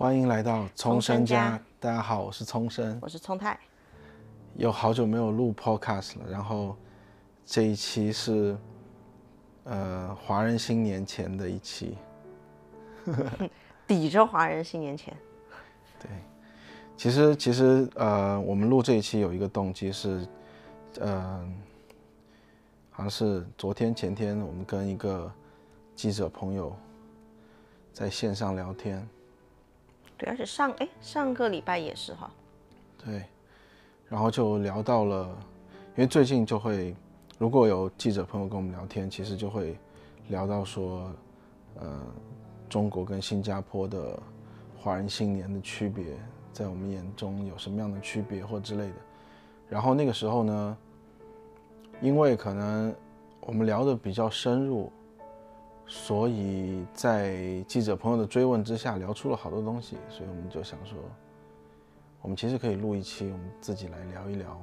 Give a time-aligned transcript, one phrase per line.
[0.00, 1.50] 欢迎来到聪聪生生家。
[1.50, 3.60] 家，大家好，我是聪生，我是聪太。
[4.54, 6.74] 有好久没有录 podcast 了，然后
[7.44, 8.56] 这一期是
[9.64, 11.98] 呃华人新年前的一期，
[13.86, 15.14] 抵着华人新年前，
[16.00, 16.10] 对。
[16.96, 20.26] 其实其实呃我们录这一期有一个动机是，
[20.98, 21.46] 呃
[22.88, 25.30] 好像是昨天前天我们跟一个
[25.94, 26.74] 记者朋友
[27.92, 29.06] 在线上聊天，
[30.20, 32.30] 对，而且上哎上个礼拜也是哈，
[33.02, 33.24] 对，
[34.06, 35.26] 然后就聊到了，
[35.96, 36.94] 因为最近就会，
[37.38, 39.78] 如果有记者朋友跟我们聊天，其实就会
[40.28, 41.10] 聊到说，
[41.76, 42.02] 呃，
[42.68, 44.22] 中国跟新加坡的
[44.78, 46.04] 华人新年的区别，
[46.52, 48.94] 在我们眼中有什么样的区别或之类的。
[49.70, 50.76] 然后那个时候呢，
[52.02, 52.94] 因为可能
[53.40, 54.92] 我们聊的比较深入，
[55.92, 60.96] 所以在记者朋友的追问之下，聊出了好多东西，所以我们就想说。
[62.22, 64.60] 我们其实可以录一期，我们自己来聊一聊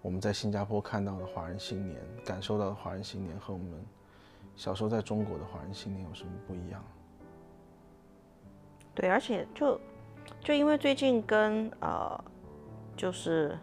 [0.00, 3.84] 我们在新加坡看到的华人新年，感受到的华人新年和我们
[4.54, 6.82] 小时候在中国的华人新年有什么不一样？
[8.94, 9.78] 对，而且就
[10.40, 12.24] 就因为最近跟呃
[12.96, 13.58] 就是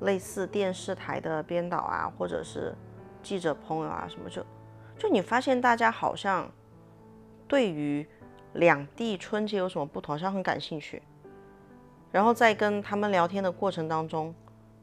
[0.00, 2.74] 类似电视台的编导啊，或者是
[3.22, 4.42] 记者朋友啊什么，就
[4.98, 6.50] 就你发现大家好像
[7.46, 8.06] 对于
[8.54, 11.00] 两地春节有什么不同，好像很感兴趣。
[12.10, 14.34] 然后在跟他们聊天的过程当中，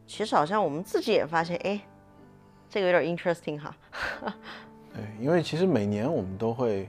[0.07, 1.81] 其实好像我们自己也发现，哎，
[2.69, 3.75] 这个有点 interesting 哈。
[4.93, 6.87] 对，因为其实每年我们都会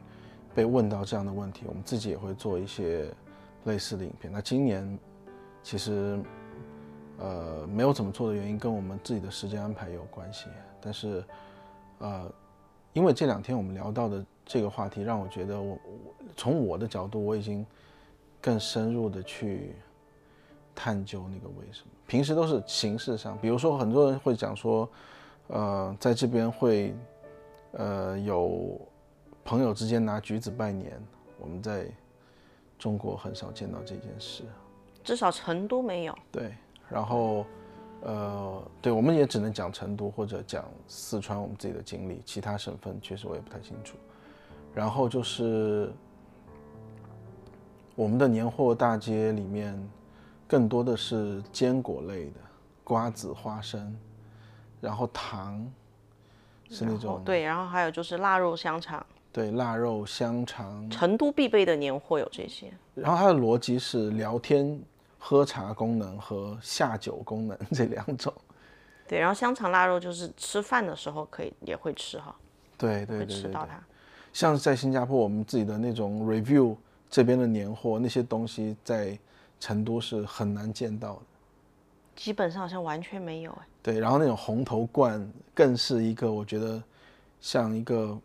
[0.54, 3.10] 被问到这样的问题，我们自己也会做一些
[3.64, 4.32] 类似的影片。
[4.32, 4.96] 那今年
[5.64, 6.22] 其实
[7.18, 10.46] 呃没有怎么做的原因，跟我们自己的时间安排有关系。
[10.80, 11.24] 但是
[11.98, 12.30] 呃，
[12.96, 17.64] 因为这两天我们聊到的这个话题，让我觉得我我从我的角度，我已经
[18.40, 19.76] 更深入的去
[20.74, 21.90] 探究那个为什么。
[22.06, 24.88] 平时都是形式上，比如说很多人会讲说，
[25.48, 26.94] 呃，在这边会。
[27.78, 28.80] 呃，有
[29.44, 30.98] 朋友之间拿橘子拜年，
[31.38, 31.86] 我们在
[32.78, 34.44] 中国很少见到这件事，
[35.04, 36.18] 至少成都没有。
[36.32, 36.54] 对，
[36.88, 37.44] 然后
[38.02, 43.96] 呃，对，我们也只能讲成都或者讲四川我们自己的经历，其他省份确实我也不太清楚。
[44.74, 45.92] 然后就是
[47.94, 49.76] 我们的年货大街里面，
[50.46, 52.40] 更多的是坚果类的，
[52.84, 53.96] 瓜子、花生，
[54.80, 55.66] 然后糖。
[56.68, 62.72] 是那种对，然后还有就是腊肉香肠，对，腊肉香肠，成都必备的年货有这些。
[62.92, 64.76] 然后它的逻辑是聊天、
[65.18, 68.32] 喝茶功能和下酒功能 这两种。
[69.08, 72.34] 对，然后香肠、腊肉就是吃饭的时候可以也会吃哈，
[72.76, 73.42] 对对会对对对。
[73.42, 73.80] 吃到它。
[74.32, 76.76] 像在新加坡，我们自己的那种 review
[77.08, 79.18] 这边的年货那些东西，在
[79.58, 81.22] 成都是很难见到的。
[82.16, 83.66] 基本上好像完全没有哎。
[83.82, 86.82] 对，然后那种红头罐更是一个我觉得
[87.40, 88.18] 像一个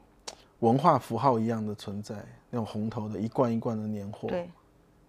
[0.59, 2.15] 文化符号一样的存在，
[2.49, 4.49] 那种红头的一罐一罐的年货，对，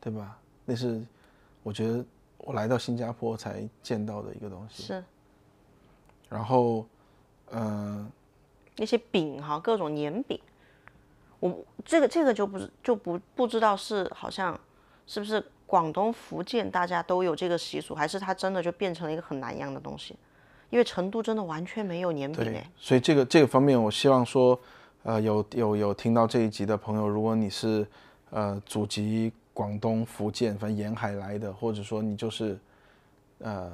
[0.01, 0.39] 对吧？
[0.65, 1.03] 那是
[1.63, 2.05] 我觉得
[2.39, 4.83] 我来到新加坡才见到的一个东西。
[4.83, 5.05] 是
[6.29, 6.87] 然后，
[7.51, 8.11] 嗯、
[8.77, 10.39] 那些饼哈，各种年饼。
[11.41, 14.59] 我这个这个就不是就不不知道是好像
[15.07, 20.17] 是不是广东、福建大家都有这个习俗，还是它真的就变成了一个很南洋的东西？
[20.71, 24.59] 因为成都真的完全没有年饼所以这个这个方面，我希望说，
[25.03, 27.87] 呃，有有有听到这一集的朋友，如果你是
[28.31, 32.59] 呃祖籍广东、福建，反正沿海来的，或者说你就是
[33.39, 33.71] 呃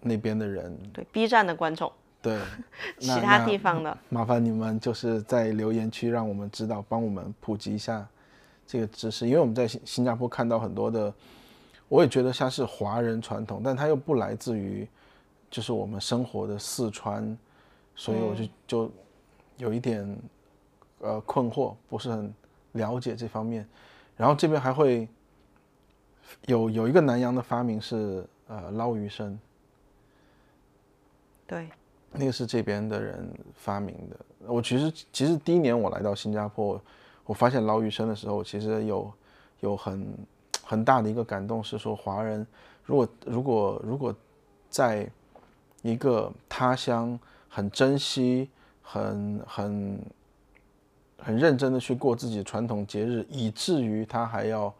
[0.00, 1.90] 那边的人，对 B 站的观众，
[2.20, 2.38] 对，
[3.00, 8.06] 其他地方的麻烦你们就是在留言区让我们知道，帮我们普及一下
[8.66, 11.12] 这个知识，因为我们在新新加坡看到很多的，
[11.88, 14.86] 我也觉得像是华人传统，但它又不来自于
[15.50, 17.36] 就是我们生活的四川，
[17.94, 18.90] 所以我就就
[19.56, 20.18] 有一点
[21.00, 22.34] 呃困惑，不是很
[22.72, 23.66] 了解这方面。
[24.16, 25.08] 然后这边还会
[26.46, 29.38] 有有一个南洋的发明是呃捞鱼生，
[31.46, 31.68] 对，
[32.12, 34.16] 那个是这边的人发明的。
[34.46, 36.80] 我其实其实第一年我来到新加坡，
[37.24, 39.12] 我发现捞鱼生的时候，其实有
[39.60, 40.06] 有很
[40.64, 42.46] 很大的一个感动，是说华人
[42.84, 44.14] 如果如果如果
[44.68, 45.08] 在
[45.82, 47.18] 一个他乡
[47.48, 48.50] 很珍惜、
[48.82, 50.00] 很很
[51.22, 54.72] 很认真的去过自己的传统节日，以至于他还要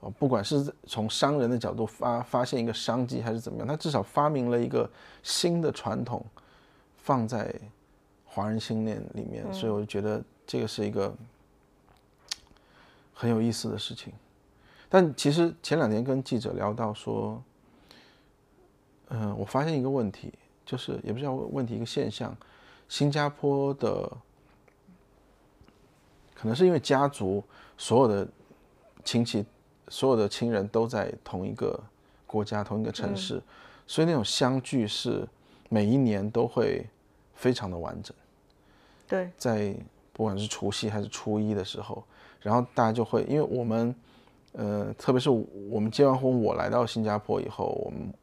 [0.00, 4.88] 呃，不管是从商人的角度发发现一个商机，还是怎么样，他至少发明了一个
[5.22, 6.24] 新的传统，
[6.96, 7.54] 放在
[8.24, 11.14] 华人新年里面，所以我就觉得这个是一个
[13.12, 14.12] 很有意思的事情。
[14.88, 17.42] 但其实前两天跟记者聊到说，
[19.08, 20.32] 嗯、我发现一个问题，
[20.64, 22.36] 就是也不是叫问题，一个现象，
[22.88, 24.10] 新加坡的
[26.42, 27.40] 可能是因为家族
[27.78, 28.26] 所有的
[29.04, 29.46] 亲戚、
[29.86, 31.80] 所有的亲人都在同一个
[32.26, 33.40] 国家、同一个城市，
[33.86, 35.24] 所以那种相聚是
[35.68, 36.84] 每一年都会
[37.32, 38.12] 非常的完整。
[39.06, 39.72] 对，在
[40.12, 42.02] 不管是除夕还是初一的时候，
[42.40, 43.94] 然后大家就会，因为我们，
[44.50, 48.14] 呃，特别是我们结完婚，我来到新加坡以后，我们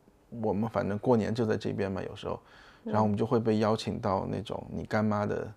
[0.41, 2.37] 我们反正过年就在这边嘛，有时候，
[2.83, 5.49] 然后我们就会被邀请到那种你干妈的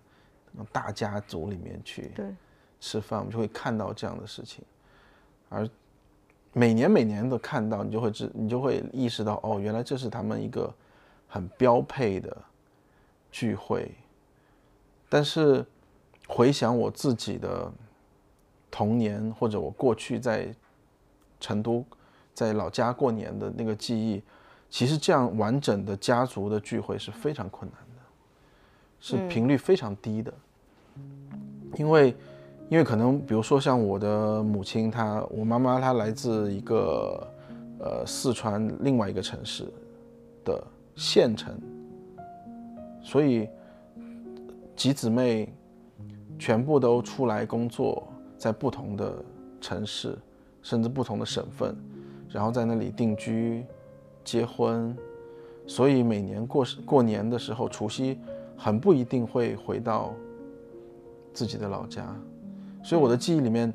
[0.71, 2.25] 大家族里面去对，
[2.83, 4.61] 吃饭，我们就会看到这样的事情，
[5.47, 5.65] 而
[6.51, 10.71] 每年每年都看到，你就会知，你就会意识到，哦，原来这是他们一个
[11.29, 12.35] 很标配的
[13.31, 13.89] 聚会。
[15.07, 15.65] 但是
[16.27, 17.71] 回想我自己的
[18.69, 20.53] 童年，或者我过去在
[21.39, 21.85] 成都、
[22.33, 24.21] 在老家过年的那个记忆，
[24.69, 28.01] 其实这样完整的家族的聚会是非常困难的，
[28.99, 30.33] 是频率非常低的，
[31.75, 32.13] 因为
[32.69, 37.27] 因为可能比如说像我的母亲她，我妈妈她来自一个
[37.79, 39.65] 呃四川另外一个城市
[40.43, 40.63] 的
[40.95, 41.55] 县城，
[43.01, 43.47] 所以
[44.75, 45.53] 几姊妹
[46.39, 48.07] 全部都出来工作，
[48.37, 49.13] 在不同的
[49.61, 50.17] 城市，
[50.63, 51.75] 甚至不同的省份，
[52.27, 53.63] 然后在那里定居、
[54.23, 54.97] 结婚，
[55.67, 58.17] 所以每年过过年的时候，除夕
[58.57, 60.11] 很不一定会回到
[61.33, 62.03] 自己的老家，
[62.83, 63.73] 所以我的记忆里面，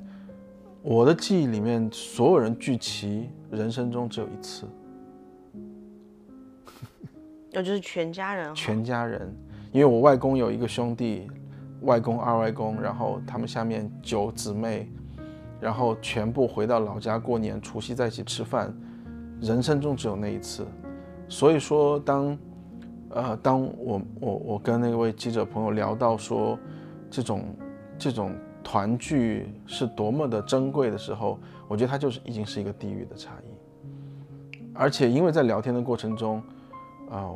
[0.82, 4.66] 我的记忆里面，所有人聚齐，人生中只有一次，
[7.50, 9.34] 那 就是全家人哈，全家人，
[9.72, 11.26] 因为我外公有一个兄弟，
[11.81, 14.90] 外公、二外公，然后他们下面九姊妹，
[15.58, 18.76] 然后全部回到老家过年，除夕在一起吃饭，
[19.40, 20.66] 人生中只有那一次。
[21.31, 22.38] 所以说当，
[23.11, 26.58] 呃，当我我我跟那位记者朋友聊到说，
[27.11, 27.44] 这种
[27.99, 33.50] 这种团聚是多么的珍贵的时候，我觉得它就是已经是一个地域的差异。
[34.75, 36.43] 而且因为在聊天的过程中，
[37.10, 37.31] 啊、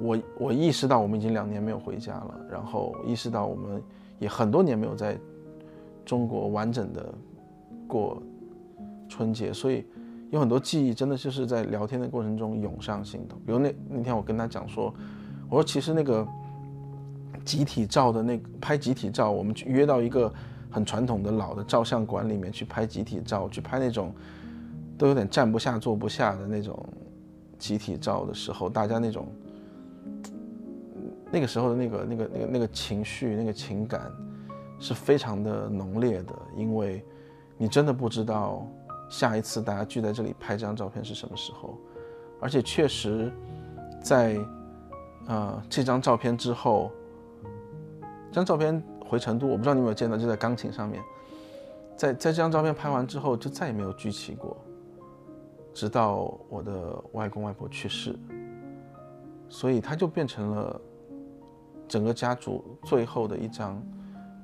[0.00, 3.82] 我我意识到我们已经两年没有回家了，然后意识到我们
[4.18, 5.18] 也很多年没有在
[6.04, 7.14] 中国完整的
[7.86, 8.22] 过
[9.08, 9.84] 春节，所以
[10.30, 13.36] 有很多记忆真的就是在聊天的过程中涌上心头。
[13.44, 14.94] 比如那那天我跟他讲说，
[15.50, 16.26] 我说其实那个
[17.48, 20.30] 集体照的那个拍集体照，我们去约到一个
[20.70, 24.12] 很传统的老的照相馆里面去拍集体照，去拍那种
[24.98, 26.78] 都有点站不下坐不下的那种
[27.58, 29.26] 集体照的时候，大家那种
[31.32, 34.12] 那个时候的那个那个那个那个情绪、那个情感
[34.78, 37.02] 是非常的浓烈的，因为
[37.56, 38.66] 你真的不知道
[39.08, 41.78] 下一次大家聚在这里拍这张照片是什么时候，
[42.42, 43.32] 而且确实
[44.02, 44.38] 在
[45.26, 46.92] 呃这张照片之后，
[48.30, 51.02] 这张照片回成都，我不知道你有没有见到，就在钢琴上面，
[51.96, 54.56] 在在这张照片拍完之后就再也没有聚齐过，
[55.72, 58.14] 直到我的外公外婆去世，
[59.48, 60.80] 所以它就变成了
[61.88, 63.82] 整个家族最后的一张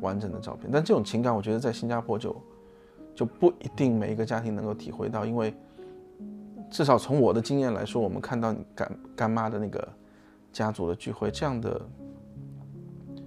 [0.01, 0.71] 完整的照片。
[0.73, 2.35] 但这种情感，我觉得在新加坡就
[3.15, 5.55] 就不一定每一个家庭能够体会到，因为
[6.71, 9.87] 至少从我的经验来说，我们看到你干干妈的那个
[10.53, 11.81] 家族的聚会，这样的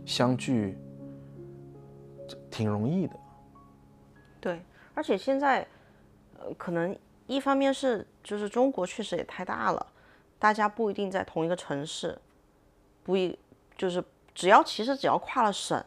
[0.07, 0.77] 相聚
[2.49, 3.19] 挺容易的。
[4.39, 4.61] 对，
[4.93, 5.67] 而且现在，
[6.39, 6.97] 呃，可能
[7.27, 9.85] 一方面是就是中国确实也太大了，
[10.39, 12.17] 大家不一定在同一个城市，
[13.03, 13.37] 不一
[13.77, 14.01] 就是
[14.33, 15.83] 只要其实只要跨了省，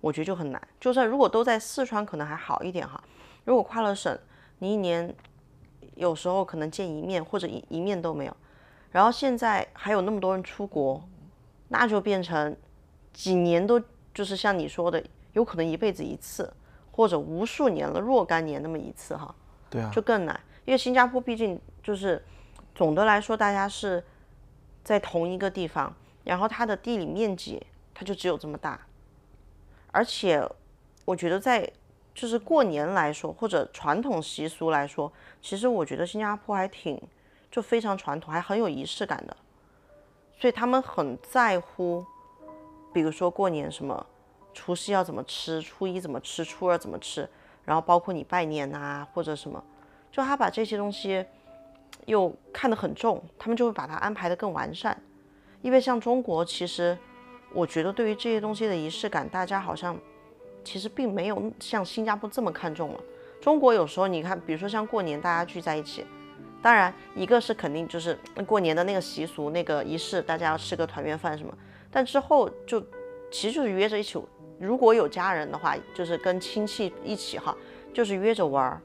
[0.00, 0.68] 我觉得就很难。
[0.80, 2.98] 就算如果都在四川，可能还好一点哈。
[3.44, 4.18] 如果跨了省，
[4.58, 5.14] 你一年
[5.96, 8.34] 有时候可能见一面或者一一面都没有，
[8.90, 11.06] 然后现在还有那么多人出国，
[11.68, 12.56] 那就变成
[13.14, 13.80] 几年都
[14.12, 15.02] 就是像你说的，
[15.32, 16.52] 有可能一辈子一次。
[16.96, 19.34] 或者无数年了若干年那么一次哈，
[19.68, 20.40] 对啊，就更难。
[20.64, 22.24] 因为新加坡毕竟就是
[22.72, 24.00] 总的来说，大家是
[24.84, 25.92] 在同一个地方，
[26.22, 27.60] 然后它的地理面积
[27.92, 28.80] 它就只有这么大，
[29.90, 30.48] 而且
[31.04, 31.68] 我觉得在
[32.14, 37.02] 就是过年来说，或者传统习俗来说，其实我觉得新加坡还挺
[37.50, 39.36] 就非常传统，还很有仪式感的，
[40.38, 42.06] 所以他们很在乎，
[42.94, 44.06] 比如说过年什么。
[44.56, 47.28] 除夕要怎么吃，初一怎么吃，初二怎么吃，
[47.64, 49.60] 然后包括你拜年啊或者什么，
[50.12, 51.26] 就他把这些东西
[52.06, 54.96] 又看得很重，他们就会把它安排得更完善。
[55.60, 56.96] 因为像中国，其实
[57.52, 59.98] 我觉得对于这些东西的仪式感，大家好像
[60.62, 63.00] 其实并没有像新加坡这么看重了。
[63.40, 66.06] 中国有时候你看，比如说像过年大家聚在一起，
[66.62, 71.52] 当然一个是肯定就是过年的那个习俗、那个仪式，大家要吃个团圆饭什么，
[71.94, 72.80] 但之后就
[73.30, 74.20] 其实就是约着一起，
[74.58, 77.56] 如果有家人的话，就是跟亲戚一起哈，
[77.92, 78.80] 就是约着玩儿。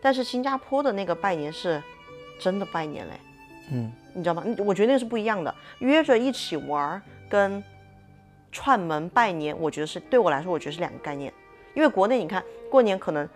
[0.00, 1.82] 但是新加坡的那个拜年是
[2.40, 3.12] 真的拜年嘞，
[3.72, 4.42] 嗯，你知道吗？
[4.64, 7.62] 我觉得那个是不一样的，约着一起玩儿跟
[8.50, 11.30] 串门拜年，我觉得是对我来说，我觉得是两个概念。
[11.74, 13.28] 因为国内你看过年可能，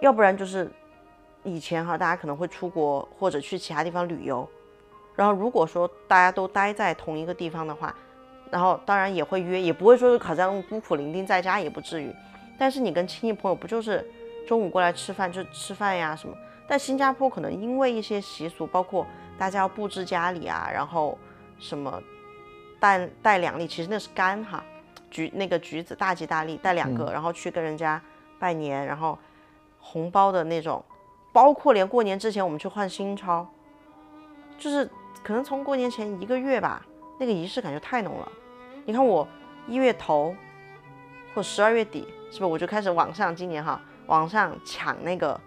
[0.00, 0.70] 要不然就是
[1.44, 4.46] 以前哈，大家可能会出国或者去其他地方旅游，
[5.14, 7.94] 然后如果说大家都待在同一个地方的话，
[8.54, 12.14] 然后当然也会约，也不会说是好像孤苦伶仃在家也不至于。
[12.56, 14.08] 但是你跟亲戚朋友不就是
[14.46, 16.36] 中午过来吃饭就吃饭呀什么？
[16.68, 19.04] 但新加坡可能因为一些习俗，包括
[19.36, 21.18] 大家要布置家里啊，然后
[21.58, 22.00] 什么
[22.78, 24.62] 带带两粒，其实那是柑哈，
[25.10, 28.00] 橘那个橘子大吉大利带两个，然后去跟人家
[28.38, 29.18] 拜年，然后
[29.80, 30.80] 红包的那种，
[31.32, 33.44] 包括连过年之前我们去换新钞，
[34.56, 34.88] 就是
[35.24, 36.86] 可能从过年前一个月吧，
[37.18, 38.28] 那个仪式感就太浓了。
[38.86, 39.26] 你看我
[39.66, 40.34] 一月头
[41.34, 45.40] 或十二月底，是不是我就开始网上今年哈网上抢那个，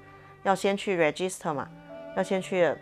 [0.43, 1.67] 要先去 register 嘛，
[2.15, 2.75] 要先去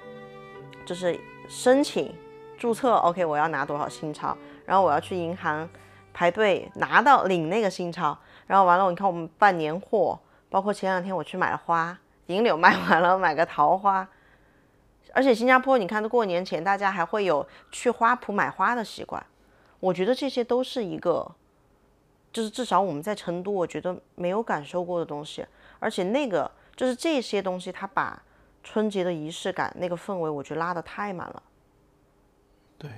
[0.85, 1.19] 就是
[1.49, 2.15] 申请
[2.57, 5.67] 注册，OK，我要拿多少新钞，然后我要去银行
[6.13, 10.17] 排队拿到领那个新钞，然后完了，你看我们办年货，
[10.49, 11.97] 包括前两天我去买了花，
[12.27, 14.07] 银柳卖完了，买个桃花。
[15.13, 19.23] 而且新加坡，你看，过年前大家还会有去花圃买花的习惯，
[19.79, 21.29] 我觉得这些都是一个，
[22.31, 25.45] 就是至少我们在成都，我觉得没有感受过的东西。
[25.79, 28.21] 而且那个就是这些东西，它把
[28.63, 31.43] 春节的仪式感、那个氛围，我觉得拉得太满了。
[32.77, 32.89] 对，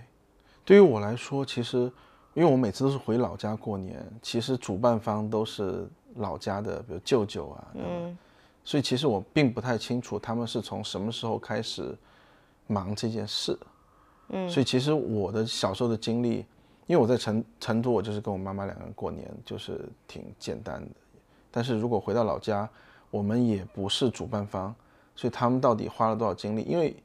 [0.64, 1.92] 对于我来说，其实
[2.34, 8.18] 因为我每次都是回老家过年，其实主办方都是老家的，比如舅舅啊，嗯，
[8.64, 11.96] 所以其实我并不太清楚他们是从什么时候开始
[12.68, 13.58] 忙这件事，
[14.30, 16.46] 嗯，所以其实我的小时候的经历，
[16.88, 20.92] 因为我在成成都，我就是跟我妈妈两个人过年，就是挺简单的，
[21.52, 22.68] 但是如果回到老家，
[23.12, 24.74] 我们也不是主办方，
[25.16, 26.64] 所以他们到底花了多少精力？
[26.64, 26.96] 因为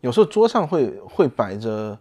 [0.00, 1.98] 有时候桌上会会摆着。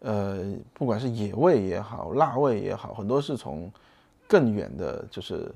[0.00, 3.68] 呃，不管是野味也好，辣味也好，很多是从
[4.28, 5.52] 更远的，就是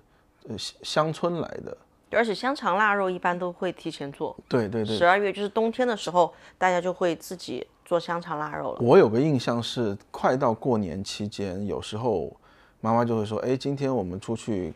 [0.48, 1.76] 呃乡村来的。
[2.10, 4.36] 而且香肠腊肉一般都会提前做。
[4.48, 4.98] 对对对。
[4.98, 8.78] 十二月就是冬天的时候，大家就会自己做香肠腊肉了。
[8.80, 12.34] 我有个印象是，快到过年期间，有时候
[12.80, 14.72] 妈妈就会说：“哎，今天我们出去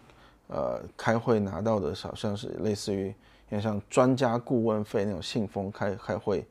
[0.49, 3.15] 呃开会拿到的，好像是类似于有
[3.51, 6.47] 点像专家顾问费那种信封，开开会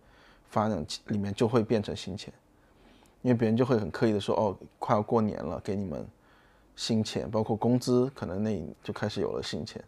[0.50, 2.34] 发那种，里面就会变成新钱。”
[3.22, 6.06] 因为别人就会很刻意的说，哦，快要过年了，给你们
[6.76, 9.84] 新钱，包括工资，可能那就开始有了新钱。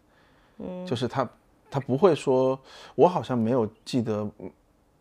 [0.58, 1.28] 嗯，就是他，
[1.70, 2.58] 他不会说，
[2.96, 4.28] 我好像没有记得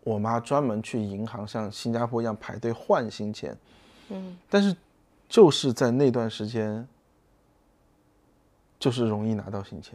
[0.08, 3.58] 我妈专门去银行像新加坡一样排队换新钱。
[4.08, 4.74] 嗯，但是
[5.28, 6.88] 就是在那段时间，
[8.80, 9.94] 就是容易拿到新钱。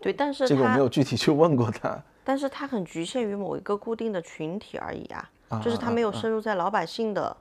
[0.00, 2.02] 对，但是这个我没有具体去问过他。
[2.24, 5.30] 但是他很局限于某一个固定的群体而已啊。
[5.62, 7.36] 就是他没有深入在老百姓的，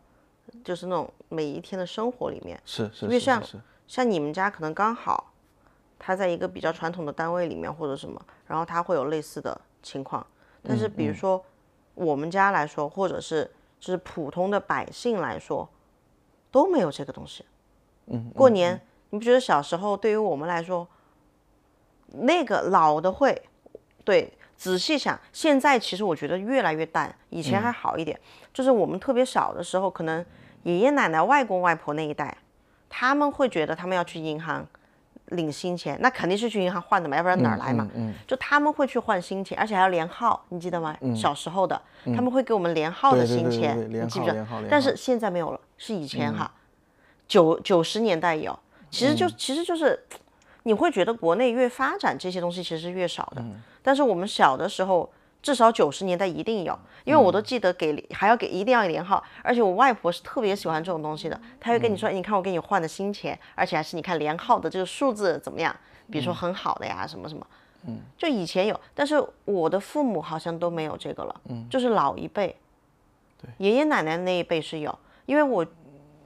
[0.63, 2.62] 就是那种每一天的生活里面。
[2.63, 3.08] 是是。
[3.08, 3.42] 因为像
[3.88, 5.34] 像你们家可能刚好，
[5.98, 10.24] 他在一个比较传统的单位里面或者什么，然后他会有类似的情况。
[10.63, 11.43] 但是比如说
[11.93, 15.70] 我们家来说，或者是就是普通的百姓来说，
[16.50, 17.46] 都没有这个东西。
[18.08, 18.32] 嗯。
[18.34, 20.88] 过年，你不觉得小时候对于我们来说，
[22.08, 23.41] 那个老的会，
[24.03, 24.34] 对。
[24.55, 28.17] 仔细想，现在其实我觉得越来越淡，以前还好一点。
[28.53, 30.25] 就是我们特别小的时候，可能
[30.62, 32.38] 爷爷奶奶、外公外婆那一代，
[32.88, 34.65] 他们会觉得他们要去银行
[35.27, 37.88] 领新钱，那肯定是去银行换的嘛，要不然哪儿来嘛？
[37.94, 40.96] 嗯，就他们会去换新钱，而且还要连号，你记得吗？
[41.15, 44.46] 小时候的他们会给我们连号的新钱，你记不记得？
[44.70, 46.51] 但是现在没有了，是以前哈，
[47.27, 48.58] 九九十年代有，
[48.89, 50.03] 其实就其实就是。
[50.65, 53.44] 你会觉得国内越发展这些东西其实是越少的，
[53.82, 55.12] 但是我们小的时候
[55.44, 65.76] 至少九十年代一定有，因为我都记得给还要给一定要连号，而且我外婆是特别喜欢这种东西的，她会跟你说，你看我给你换的新钱，而且还是你看连号的这个数字怎么样，
[66.10, 67.46] 比如说很好的呀什么什么，
[67.86, 72.56] 嗯，就以前有，但是我的父母好像都没有这个了，嗯，就是老一辈，
[73.40, 74.98] 对，爷爷奶奶那一辈是有，
[75.28, 75.64] 因为我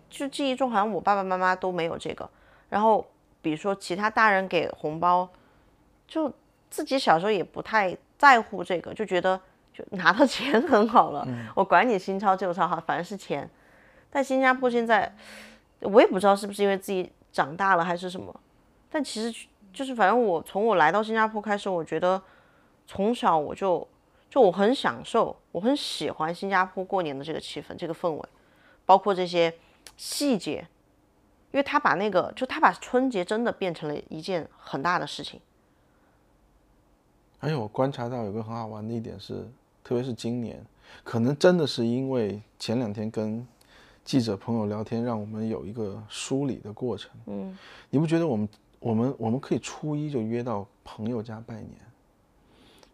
[0.10, 2.30] 就记忆中好像我爸爸妈妈都没有这个，
[2.70, 3.06] 然后。
[3.40, 5.30] 比如说，其他大人给红包，
[6.06, 6.30] 就
[6.70, 9.40] 自己小时候也不太在乎这个，就觉得
[9.74, 11.28] 就拿到 钱很好了。
[11.56, 13.50] 我管你新钞旧钞哈，反正是钱。
[14.10, 15.16] 但新加坡现在，
[15.82, 18.34] 我也不知道是不是因为自己长大了还是什么，
[18.90, 22.20] 但其实就是反正我从我来到新加坡开始，我觉得
[22.88, 23.88] 从小我就
[24.30, 28.24] 就我很享受，我很喜欢新加坡过年的这个气氛、这个氛围，
[28.86, 29.54] 包括这些
[29.98, 30.66] 细节，
[31.52, 35.40] 因为他把那个就他把春节真的变成了一件很大的事情。
[37.39, 39.48] 而且我观察到有个很好玩的一点是，
[39.84, 40.60] 特别是今年，
[41.03, 43.46] 可能真的是因为前两天跟
[44.03, 47.12] 记者朋友聊天，让我们有一个梳理的过程。
[47.27, 47.58] 嗯，
[47.89, 51.72] 你不觉得我们我们我们可以初一就约到朋友家拜年，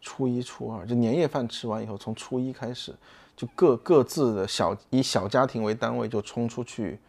[0.01, 2.93] 初一初二就年夜饭吃完以后，从初一开始
[3.35, 6.99] 就各各自的小以小家庭为单位就冲出去，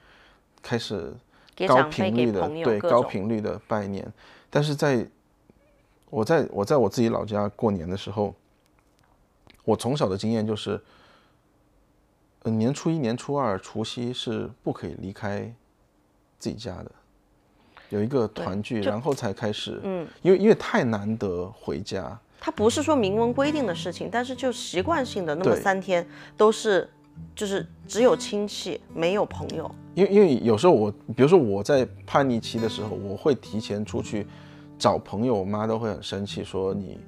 [0.62, 1.12] 开始
[1.66, 4.06] 高频率的对高频率的拜年，
[4.50, 5.06] 但是在
[6.10, 8.34] 我在我在我自己老家过年的时候，
[9.64, 10.80] 我从小的经验就是，
[12.44, 15.52] 嗯，年初一、年初二、除夕是不可以离开
[16.38, 16.90] 自己家的，
[17.88, 26.06] 有一个团聚，然后才开始，嗯，因为因为太难得回家，它不是说明文规定的事情，但是就习惯性的那么三天
[26.36, 26.88] 都是
[27.34, 29.68] 就是只有亲戚没有朋友。
[29.94, 34.26] 因为因为有时候我，比如说我在叛逆期的时候，我会提前出去
[34.84, 37.00] 找朋友，我妈都会很生气，说你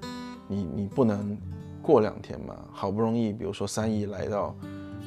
[0.49, 1.37] 你你不能
[1.83, 4.57] 过两天嘛，好不容易，比如说三姨来到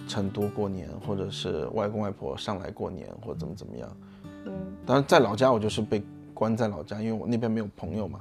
[0.08, 3.98] 成都过年，或者是外公外婆上来过年，或者怎么怎么样。
[4.46, 4.54] 嗯，
[4.86, 8.20] 当然在老家我就是被关在老家，因为我那边没有朋友嘛，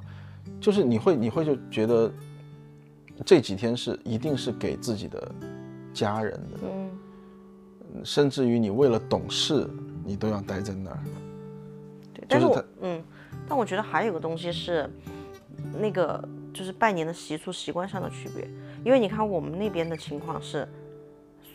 [0.59, 2.11] 就是你会你会就觉得
[3.27, 5.31] 这几天是一定是给自己的
[5.93, 6.59] 家人的。
[6.63, 6.91] 嗯，
[8.03, 9.69] 甚至于你为了懂事，
[10.07, 10.99] 你都要待在那儿。
[12.15, 12.98] 对，但是我就是它嗯，
[13.49, 14.89] 但我觉得还有个东西是
[15.81, 18.49] 那个就是拜年的习俗习惯上的区别，
[18.85, 20.69] 因为你看我们那边的情况是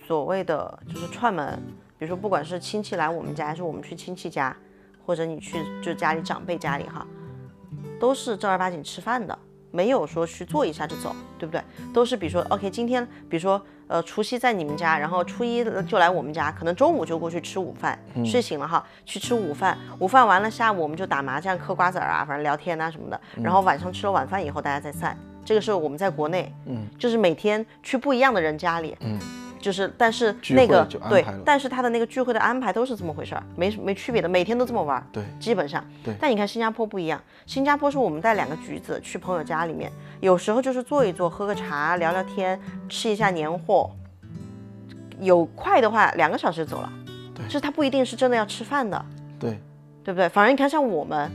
[0.07, 1.62] 所谓的就是串门，
[2.00, 4.55] 比如说不管是亲戚来我们家，还是我们去亲戚家，
[5.05, 7.05] 或者你去就家里长辈家里哈，
[8.00, 9.38] 都是正儿八经吃饭的。
[9.74, 11.60] 没有说去做一下就走，对不对？
[11.92, 25.18] 都是比如说，OK，今天比如说，呃，除夕在你们家，然后初一就来我们家，可能中午就过去吃午饭，睡醒了哈，去吃午饭，午饭完了下午我们就打麻将、嗑瓜子儿啊，反正聊天啊什么的，然后晚上吃了晚饭以后大家再散。
[25.44, 29.20] 这个是我们在国内，嗯，就是每天去不一样的人家里，嗯，
[29.63, 35.81] 就是但是那个对，但是他的那个聚会的安排都是这么回事儿，没没区别的，每天都这么玩儿，对，基本上。
[36.03, 43.89] 对但你看新加坡不一样，新加坡是我们带两个橘子去朋友家里面，有时候就是坐一坐，喝个茶，聊聊天，吃一下年货。
[45.21, 46.91] 有快的话，两个小时就走了。
[47.33, 49.05] 对就是他不一定是真的要吃饭的，
[49.39, 49.57] 对，
[50.03, 50.27] 对不对？
[50.27, 51.31] 反正你看，像我们，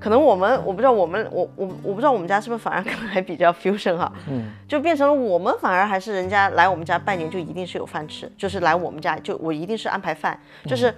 [0.00, 10.94] 可能我们我不知道我们我我我不知道我们家是不是反而可能还比较 fusion 哈，嗯，就变成了我们反而还是人家来我们家拜年就一定是有饭吃，就是来我们家就我一定是安排饭，就是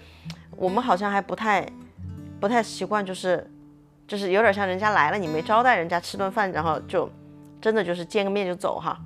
[0.56, 1.66] 我们好像还不太
[2.38, 3.50] 不太习惯，就是
[4.06, 7.10] 就是有点像人家来了你没招待人家吃顿饭，然后就
[7.60, 8.96] 真的就是见个面就走哈，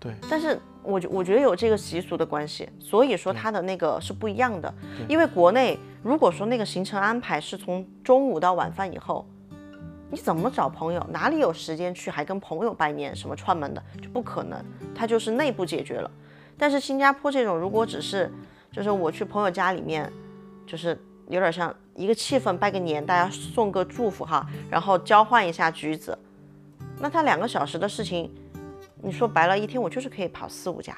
[0.00, 4.72] 对，但是我觉我觉得有这个习俗的关系，所以说他的那个是不一样的。
[5.08, 9.26] 因为国内如果说那个行程安排是从中午到晚饭以后，
[10.10, 11.06] 你怎么找朋友？
[11.10, 14.64] 哪里有时间去还跟朋友拜年什么串门的就不可能，
[14.94, 16.10] 他就是内部解决了。
[16.56, 18.32] 但是新加坡这种如果只是
[18.72, 20.10] 就是我去朋友家里面，
[20.66, 26.16] 就是有点像一个气氛拜个年，大家送个祝福哈，然后交换一下橘子，
[26.98, 28.30] 那他两个小时的事情。
[29.02, 30.96] 你说白了，一天我就是可以跑四五家，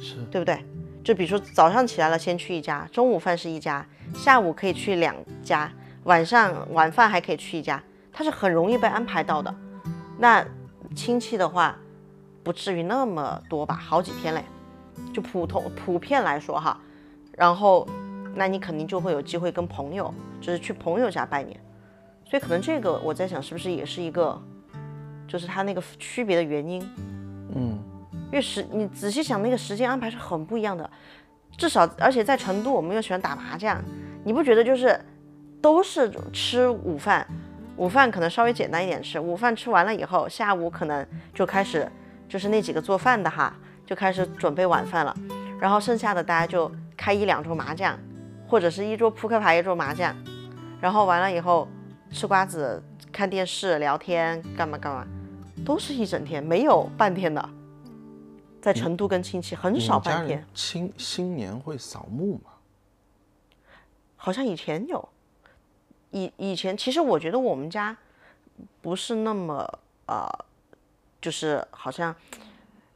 [0.00, 0.64] 是，对不对？
[1.04, 5.70] 就比如说早上起来了，先去一家，中午饭是一家，下午可以去两家，
[6.04, 7.80] 晚上晚饭还可以去一家，
[8.12, 9.54] 它是很容易被安排到的。
[10.18, 10.44] 那
[10.94, 11.76] 亲戚的话，
[12.42, 14.44] 不至于那么多吧，好几天嘞。
[15.12, 16.78] 就普通普遍来说哈，
[17.32, 17.86] 然后
[18.34, 21.58] 那你肯定就会有机会跟朋友，就是去朋友家拜年，
[22.24, 24.40] 所以可能这个我在想，是不是也是一个，
[25.26, 26.80] 就是他那个区别的原因。
[27.54, 27.78] 嗯，
[28.26, 30.88] 因为时你仔细想，那个时间安排是很不一样的。
[31.56, 33.82] 至少，而且在成都，我们又喜欢打麻将，
[34.24, 34.98] 你不觉得就是
[35.60, 37.26] 都是吃午饭，
[37.82, 41.90] 午饭可能稍微简单一点吃，午饭吃完了以后，下午可能就开始
[42.28, 43.52] 就是那几个做饭的哈，
[43.84, 45.12] 就开始准备晚饭了，
[45.58, 47.98] 然后剩下的大家就开一两桌麻将，
[48.46, 50.14] 或者是一桌扑克牌，一桌麻将，
[50.80, 51.66] 然后完了以后
[52.12, 55.04] 吃瓜子、看电视、聊天，干嘛干嘛。
[55.64, 57.50] 都是一整天，没有半天的。
[58.60, 62.52] 在成都跟亲戚很少半天人，新新年会扫墓吗？
[64.14, 65.08] 好像以前有，
[66.12, 67.94] 以以前其实我觉得我们家
[68.80, 69.68] 不是那么
[70.06, 70.26] 呃，
[71.20, 72.14] 就是好像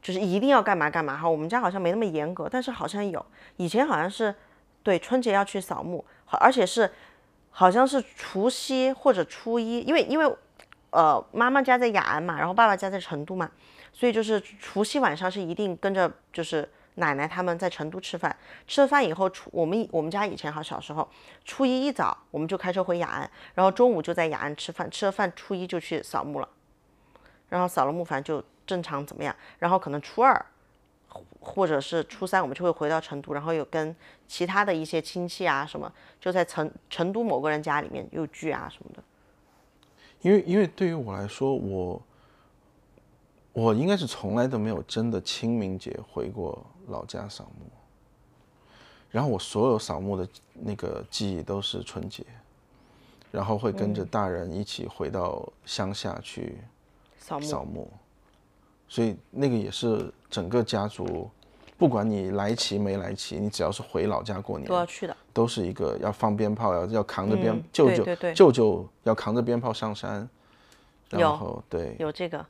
[0.01, 3.25] 就是一定要干嘛干嘛哈，我们家好像没那么严格，但是好像有，
[3.57, 4.35] 以前好像是
[4.83, 6.91] 对春节要去扫墓，好而且是
[7.51, 10.37] 好像是除夕或者初一，因为因为
[10.91, 13.51] 呃妈妈家在雅安嘛，然后爸爸家在成都嘛，
[13.93, 21.09] 所以就是除夕晚上是一定跟着就是奶奶他们在成都吃饭，吃了饭以后初我们我们家以前哈小时候
[21.45, 26.49] 初一一早我们就开车回雅安，然后中午就在雅安吃饭，吃了饭初一就去扫墓了，
[27.49, 30.45] 然后扫了墓反正就正常怎么样，然后可能初二。
[31.41, 33.95] 或者是初三，我们就会回到成都，然后有跟
[34.29, 39.03] 其他的一些亲戚啊什么，就在成成都某个人家里面又聚啊什么的。
[40.21, 42.03] 因为因为对于我来说，我
[43.55, 47.67] 我应该是从来都没有真的清明节回过老家扫墓，
[49.11, 52.25] 然后我所有扫墓的那个记忆都是春节，
[53.31, 56.59] 然后会跟着大人一起回到乡下去
[57.19, 57.89] 扫墓，扫墓，
[58.89, 61.31] 所以那个也是整个家族，
[61.77, 65.17] 不管你来齐没来齐，你只要是回老家过年都，要去的。
[65.33, 70.29] 都是一个要放鞭炮，要要扛着鞭嗯舅舅舅舅要扛着鞭炮上山，
[71.11, 71.95] 然有后对。
[71.99, 72.47] 有这个，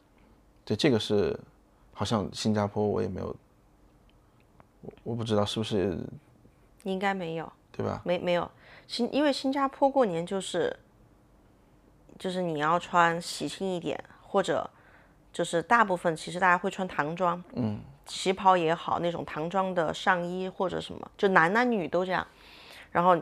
[0.64, 1.36] 对这个是
[1.92, 3.34] 好像新加坡我也没有，
[4.86, 5.98] 我我不知道是不是
[6.84, 8.00] 应该没有，对吧？
[8.04, 8.48] 没没有
[8.86, 10.74] 新，因为新加坡过年就是
[12.18, 14.68] 就是你要穿喜庆一点，或者
[15.32, 22.26] 就是大部分其实大家会穿唐装，嗯，旗袍也好，那种唐装的上衣或者什么，就男男女女都这样。
[22.92, 23.16] 然后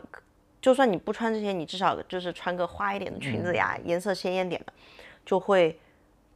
[0.60, 4.72] 就算你不穿这些，你至少就是穿个花一点的裙子呀，颜色鲜艳点的，
[5.24, 5.78] 就会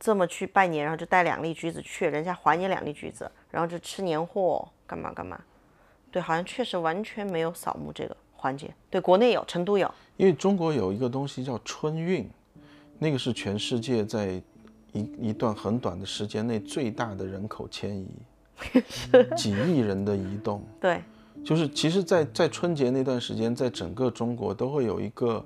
[0.00, 5.38] 这么去拜年，然后就带两粒橘子去，人家还你两粒橘子，然后就吃年货，干嘛干嘛。
[6.10, 8.74] 对，好像确实完全没有扫墓这个环节。
[8.90, 9.88] 对，国内有，成都有。
[10.16, 12.28] 因为中国有一个东西叫春运，
[12.98, 14.42] 那个是全世界在
[14.92, 18.08] 一一段很短的时间内最大的人口迁移，
[19.36, 20.62] 几亿人的移动。
[20.80, 21.02] 对，
[21.44, 25.44] 就是其实在，在春节那段时间，在整个中国都会有一个，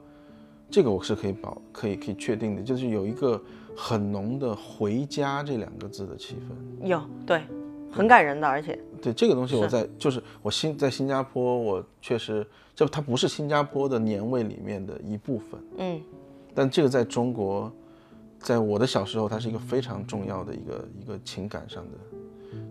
[0.70, 3.42] 这个我是可以保可以可以确定的，就是有一个
[3.76, 6.86] 很浓的“回家”这两个字的气氛。
[6.86, 7.42] 有，对，
[7.92, 8.78] 很感人的，而且。
[9.00, 16.00] 对这个东西，我在就是我新在新加坡，我确实这它不是新加坡的年味里面的一部分，嗯，
[16.54, 17.70] 但这个在中国，
[18.38, 21.98] 在我的小时候，它是一个非常重要的一个一个情感上的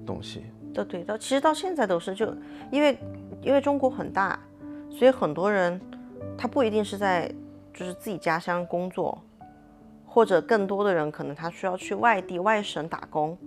[0.05, 0.43] 东西。
[0.73, 2.33] 都对，到其实到现在都是，就
[2.71, 2.97] 因为
[3.41, 4.39] 因为中国很大，
[4.89, 5.79] 所以很多人
[6.37, 7.29] 他不一定是在
[7.73, 9.21] 就是自己家乡工作，
[10.05, 13.37] 或者更多的人可能他需要去外地外省打工，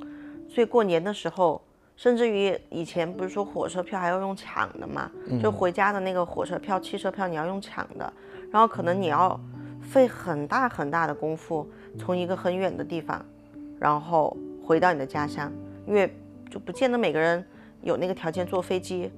[0.49, 1.61] 所以过年的时候，
[1.97, 5.11] 甚至于以前不是说火车票还要用抢的嘛，
[5.43, 8.13] 就回家的那个火车票、汽车票你要用抢的，
[8.51, 9.39] 然后可能你要
[9.81, 13.25] 费很大很大的功夫从一个很远的地方，
[13.79, 15.53] 然后回到你的家乡，
[15.87, 16.13] 因为
[16.51, 17.45] 就不见得每个人
[17.83, 19.11] 有那个条件坐飞机，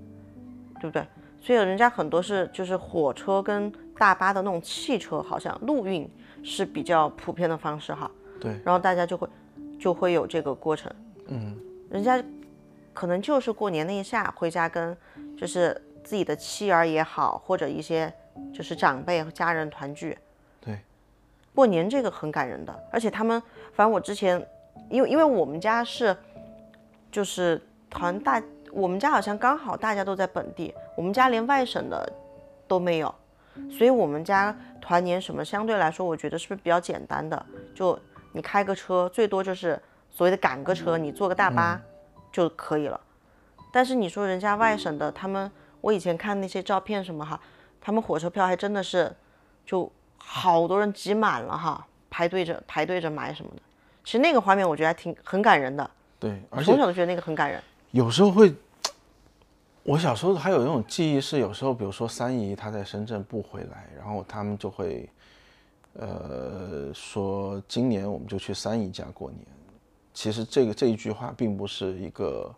[0.81, 1.07] 对不对？
[1.41, 6.11] 所以人家很多是就是火车跟大巴的那种汽车，好像陆运
[6.43, 8.11] 是比较普遍的方式哈。
[8.41, 9.29] 对，然后大家就会
[9.79, 10.93] 就会有这个过程。
[11.29, 11.57] 嗯，
[11.91, 12.23] 人家
[12.93, 14.97] 可能就是过年那一下回家跟
[15.37, 18.13] 就是自己的妻儿也好，或者一些
[18.55, 20.17] 就是长辈和家人团聚。
[20.61, 20.79] 对，
[21.55, 24.45] 过年这个很感人的，而且他们反正我之前
[24.89, 26.17] 因为因为我们家是
[27.11, 27.61] 就是
[27.91, 32.13] 团大，我们家好像刚好大家都在本地，我们家连外省的
[32.69, 33.15] 都没有，
[33.71, 37.47] 所以我们家团年什么相对来说，我觉得是不是比较简单的？
[37.75, 37.99] 就
[38.33, 39.81] 你开个车，最多就是
[40.17, 41.79] 所谓的赶个车，你坐个大巴
[42.33, 42.99] 就可以了。
[43.71, 45.51] 但是你说人家外省的，他们
[45.83, 47.39] 我以前看那些照片什么哈，
[47.83, 49.15] 他们火车票还真的是
[49.67, 53.61] 就好多人挤满了哈，排队着排队着买什么的。
[54.05, 57.63] 其实那个画面我觉得还挺很感人的，对，我而且从小就觉得那个很感人。
[57.91, 58.55] 有时候会，
[59.83, 65.07] 我小时候还有一种记忆是，有时候比如说三姨她在深圳不回来，然后他们就会，
[65.93, 69.43] 呃，说今年我们就去三姨家过年。
[70.17, 72.51] 其实这个这一句话并不是一个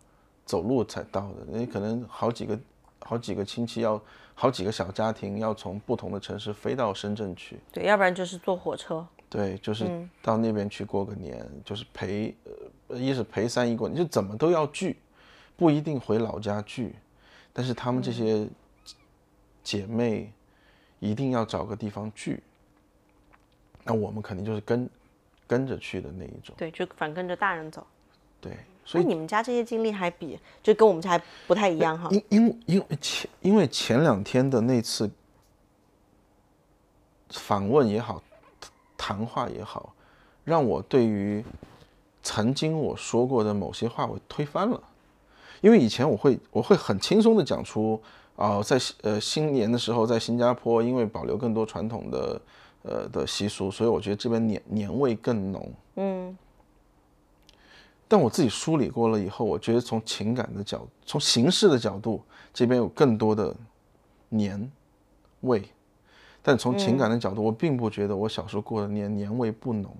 [0.46, 2.56] 走路才到的，你可能好几个
[3.00, 4.00] 好几个亲戚要
[4.32, 7.58] 好几个小家庭要从不同的城市飞到深圳去。
[7.72, 9.04] 对，要不然就是坐火车。
[9.28, 12.32] 对，就是到那边去过个年，就是陪，
[12.86, 14.96] 呃，一是陪三姨过年，就怎么都要聚，
[15.56, 16.94] 不一定回老家聚，
[17.52, 18.48] 但是他们这些
[19.64, 20.32] 姐妹
[21.00, 22.40] 一定要找个地方聚，
[23.82, 24.88] 那我们肯定就是跟
[25.48, 27.84] 跟着去的那一种，对，就反跟着大人走。
[28.40, 28.52] 对，
[28.84, 32.08] 所以你们家这些经历还比就跟我们家还不太一样哈。
[32.12, 35.10] 因因因为前因为前两天的那次
[37.30, 38.22] 访问也好，
[38.96, 39.92] 谈话也好，
[40.44, 41.44] 让我对于
[42.22, 44.80] 曾经我说过的某些话我推翻了，
[45.60, 48.00] 因为以前我会我会很轻松的讲出
[48.36, 52.40] 啊、在呃新年的时候在新加坡，因为保留更多传统的
[52.82, 55.72] 呃的习俗，所以我觉得这边年年味更浓。
[55.96, 56.36] 嗯。
[58.10, 62.22] 但我自己梳理过了以后，我觉得从情感的角，从形式的角度，
[62.54, 63.54] 这边有更多的
[64.30, 64.70] 年
[65.42, 65.62] 味。
[66.40, 69.94] 但从情感的角度，我并不觉得我小时候过的年年味不浓。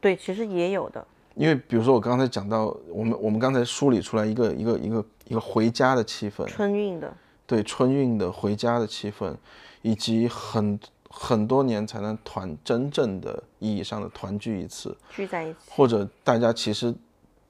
[0.00, 1.06] 对，其实也有的。
[1.36, 7.14] 因为比如说我刚才讲到，我们我们刚才梳理出来一个一个一个一个回家的气氛，春运的。
[7.46, 9.34] 对，春运的回家的气氛，
[9.82, 10.78] 以及很
[11.12, 16.92] 很多年才能团真正的意义上的团聚一次，聚在一起，或者大家其实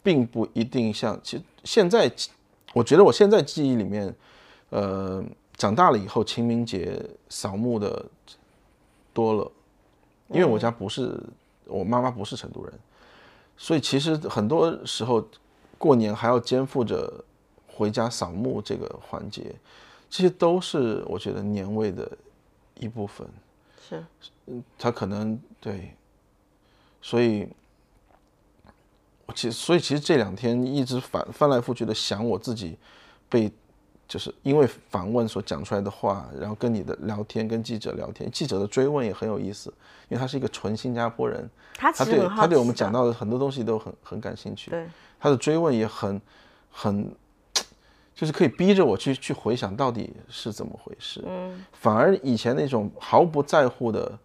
[0.03, 2.13] 并不一定像，其实现在
[2.75, 4.15] 我觉得我现在记忆里面，
[4.71, 5.25] 呃，
[5.57, 8.05] 长大了以后清明节扫墓的。
[9.15, 9.53] 多了，
[10.29, 11.15] 因为我家不是
[11.67, 12.73] 我妈妈不是成都人，
[13.59, 15.23] 所以其实很多时候
[15.77, 17.23] 过年还要肩负着
[17.67, 19.55] 回家扫墓这个环节，
[20.09, 22.11] 这些都是我觉得年味的
[22.79, 23.29] 一部分。
[24.21, 25.95] 是，嗯，他可能对，
[27.01, 27.49] 所以，
[29.27, 32.79] 我其实所以其实这两天一直反翻来覆去的想我自己
[33.29, 33.53] 被。
[34.09, 39.73] 就是因为访问所讲出来的话，然后跟你的聊天，跟记者聊天，记者的追问也很有意思，
[40.11, 44.87] 因为他是一个纯新加坡人，他对他对我们讲到的很多东西都很很感兴趣，对
[45.19, 46.21] 他的追问也很
[46.71, 47.11] 很，
[48.15, 54.19] 就是可以逼着我去去回想到底是怎么回事，嗯，反而以前那种毫不在乎的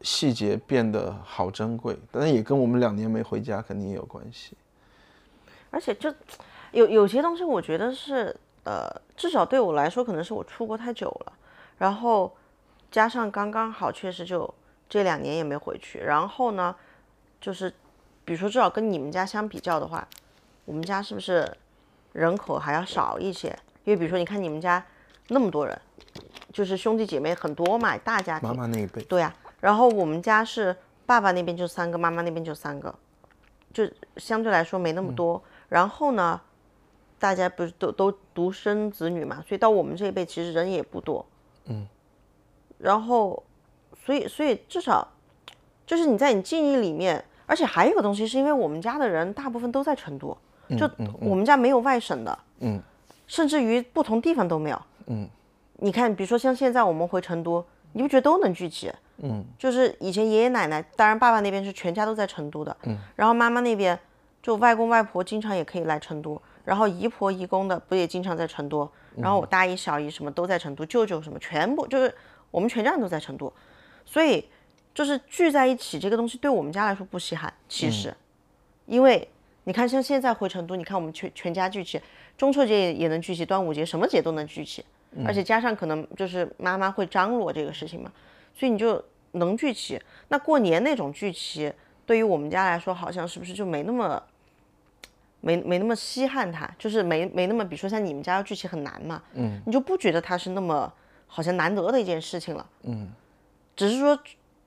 [0.00, 4.56] 细节变得好珍贵，但是也跟我们两年没回家肯定也有关系，
[5.70, 6.12] 而且就
[6.72, 8.36] 有有些东西，我觉得是。
[8.64, 11.32] 呃，至少对我来说，可能是我出国太久了，
[11.78, 12.32] 然后
[12.92, 14.48] 加上刚刚好，确实就
[14.88, 15.98] 这两年也没回去。
[15.98, 16.72] 然后呢，
[17.40, 17.68] 就是
[18.24, 20.06] 比如说，至少跟你们家相比较的话，
[20.64, 21.52] 我们家是不是
[22.12, 23.48] 人口还要少一些？
[23.84, 24.84] 因为比如说，你看你们家
[25.28, 25.80] 那么多人，
[26.52, 28.48] 就是兄弟姐妹很多嘛，大家庭。
[28.48, 29.02] 妈妈那一辈。
[29.02, 32.94] 对呀，然后我们家是爸爸那边就三个，妈妈那边就三个，
[33.72, 35.42] 就相对来说没那么多。
[35.68, 36.40] 然后呢？
[37.18, 41.24] 大家不是都都独生子女嘛，所以到我们这一辈其实人也不多，
[41.66, 41.86] 嗯，
[42.78, 43.40] 然后，
[44.04, 45.06] 所以所以至少，
[45.86, 50.36] 就是你在你记忆里面，而且还有个东西，是因为我们家的人大部分都在成都，
[50.70, 52.80] 就我们家没有外省的，嗯，
[53.26, 55.28] 甚至于不同地方都没有，嗯，
[55.76, 58.90] 你看，比如说像现在我们回成都，你不觉得都能聚集？
[59.18, 63.98] 嗯，就是以前爷爷奶奶，当然爸爸那边是全家都在成都的，嗯，然后妈妈那边
[64.42, 66.40] 就外公外婆经常也可以来成都。
[66.64, 72.14] 然后姨婆姨公的不也经常在成都，然后我大姨小姨什么都在成都，舅舅什么全部就是
[72.52, 73.52] 我们全家人都在成都，
[74.04, 74.48] 所以
[74.94, 78.14] 就是聚在一起这个东西对我们家来说不稀罕，其实，
[78.86, 79.28] 因为
[79.64, 82.00] 你看像现在回成都，你看我们全全家聚齐，
[82.36, 84.84] 中秋节也也能聚齐，端午节什么节都能聚齐，
[85.24, 88.12] 而且加上可能就是妈妈会张罗这个事情嘛，
[88.54, 90.00] 所以你就能聚齐。
[90.28, 91.72] 那过年那种聚齐，
[92.04, 94.22] 对于我们家来说，好像是不是就没那么？
[95.44, 100.92] 没没那么稀罕它，就是没没那么，比如说像你们家要聚齐很难嘛，嗯，你就不觉得它是那么
[101.26, 103.10] 好像难得的一件事情了，嗯，
[103.74, 104.16] 只是说，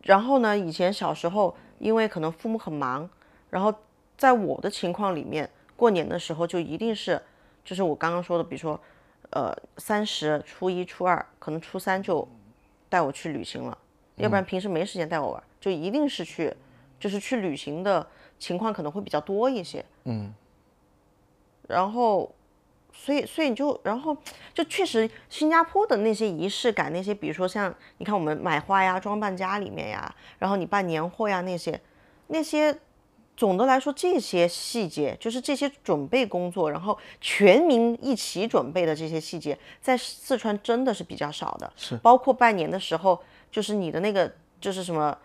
[0.01, 3.09] 然后呢，以前小时候因为可能父母很忙，
[3.49, 3.73] 然后
[4.17, 7.21] 在我的情况里面，过年的时候就一定是，
[7.63, 8.79] 就是我刚刚说的，比如说，
[9.31, 12.27] 呃，三十、初一、初二，可能初三就
[12.87, 13.77] 带我去旅行了，
[14.15, 16.55] 要不然平时没时间带我玩，就一定是去，
[16.99, 18.07] 就是去旅行的
[18.39, 20.33] 情况可能会比较多一些，嗯。
[21.67, 22.31] 然后，
[22.93, 24.15] 所以，所以你就，然后
[24.53, 31.81] 就确实，新加坡的那些仪式感，那些比如说像你看我们买花呀、装扮家里面呀，然后你办年货呀那些，
[32.27, 32.77] 那些
[33.37, 41.71] 总的来说这些细节，就是这些准备工作，然后全民一起准备的这些细节，在四川真的是比较少的。
[41.75, 43.21] 是，包括拜年的时候，
[43.51, 45.17] 就是你的那个就是什么，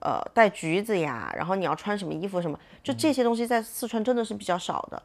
[0.00, 5.02] 呃，带橘子呀，然后你要穿什么衣服什么，就这些东西在四川真的是比较少的。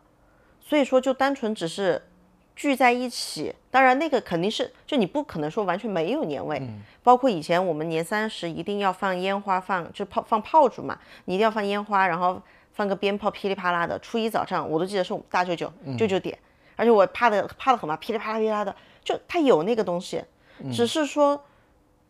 [0.62, 2.02] 所以说，就单纯只是
[2.60, 6.62] 聚在一起，当然那个肯定是，就你不可能说完全没有年味。
[7.02, 12.42] 包括以前我们年三十一定要放烟花，放就炮放炮竹嘛，你一定要放烟花，然后
[12.74, 13.98] 放个鞭炮，噼里啪啦的。
[14.00, 16.38] 初一早上我都记得是我们大舅舅舅舅点，
[16.76, 20.22] 而且我怕的怕的很嘛，噼里啪啦噼里啪啦的，就他有那个东西，
[20.74, 21.42] 只是说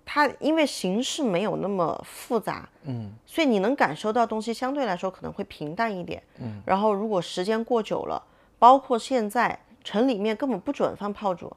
[0.04, 8.24] 他因为形式没有那么复杂，嗯，所以你能感受到东西相对来说可能会平淡一点，嗯，然后如果时间过久了。
[8.58, 9.58] 包括现在
[9.90, 11.52] 城里面根本不准放炮竹，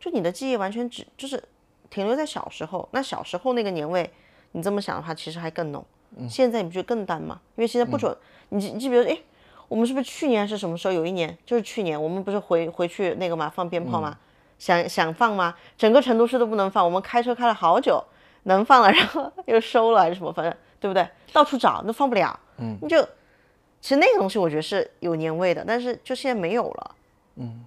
[0.00, 1.40] 就你的记忆完全只就是
[1.88, 2.88] 停留在小时候。
[2.90, 4.12] 那小时候那个年味，
[4.50, 5.86] 你这么想的话，其实还更浓。
[6.28, 7.40] 现在你不觉得更淡吗？
[7.54, 8.16] 因为现在不准。
[8.48, 9.16] 你记，你记，比如，哎，
[9.68, 10.92] 我们是不是去年还是什么时候？
[10.92, 14.18] 有一年就是去年，我们不是回回去那个嘛，放鞭炮吗？
[14.58, 15.54] 想想放吗？
[15.76, 16.84] 整个成都市都不能放。
[16.84, 18.02] 我们开车开了好久，
[18.42, 21.08] 能放了，然后又收了还是什么，反正对不对？
[21.32, 23.00] 到处找都放不了，嗯，你就
[23.80, 26.96] 其实那个东西我觉得是有年味的，但是就现在没有了，
[27.40, 27.64] 嗯，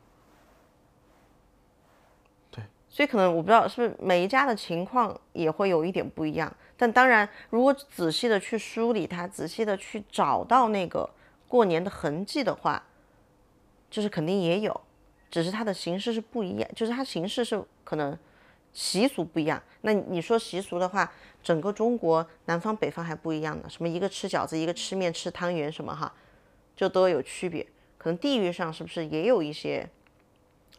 [2.51, 11.09] 对，所以可能我不知道是不是每一家的情况也会有一点不一样，但当然如果仔细的去梳理它，仔细的去找到那个
[11.47, 12.83] 过年的痕迹的话，
[13.89, 14.81] 就是肯定也有，
[15.29, 18.17] 只是它的形式是不一样，就是它形式是可能
[18.73, 19.61] 习俗不一样。
[19.81, 21.09] 那你说习俗的话，
[21.41, 26.13] 整个中国南方北方还不一样呢，什么一个吃饺子，一个吃面吃汤圆什么哈，
[26.75, 27.65] 就都有区别。
[28.01, 29.87] 可能地域上是不是也有一些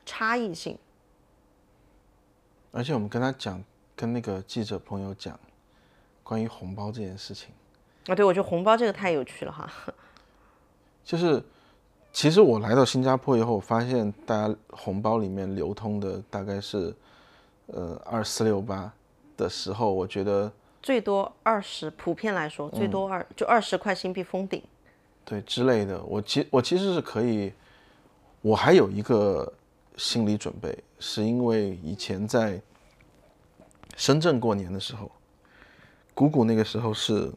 [0.05, 0.77] 差异性？
[2.73, 3.63] 而且我们跟他讲，
[3.95, 5.39] 跟那个记者朋友讲
[6.25, 7.51] 关于红包这件事情，
[8.09, 9.71] 啊，对，我觉得红包这个太有趣了哈。
[11.05, 11.41] 就是
[12.13, 16.93] 其实我来到新加坡以后，我发现大家红包里面流通的大概是
[17.67, 18.93] 呃二四六八
[19.37, 20.51] 的时候，我觉得
[20.83, 24.61] 最多二十，普遍来说最多二就二十块新币封顶。
[25.25, 27.53] 对之类的，我其我其实是可以，
[28.41, 29.53] 我还有一个
[29.97, 32.61] 心理准备，是因为以前在
[33.97, 35.11] 深圳过年的时候，
[36.15, 37.33] 姑姑那个时候是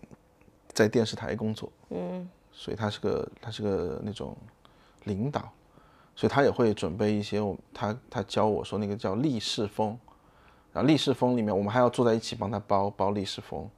[0.73, 4.35] 在电视台工作，嗯，所以她是个她是个那种
[5.03, 5.51] 领导，
[6.15, 9.97] 所以他也会准备一些我他他教我说那个叫立式风，
[10.73, 13.69] 然后立式风里面我们还要坐在一起帮他包包立式风，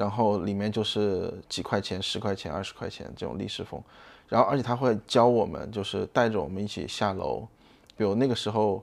[0.00, 3.78] 然后里面就是几块钱、十块钱、二十块钱这种立式风，
[4.30, 7.46] 然后而且他会教我们，就是带着我们一起下楼，
[7.98, 8.82] 比如那个时候，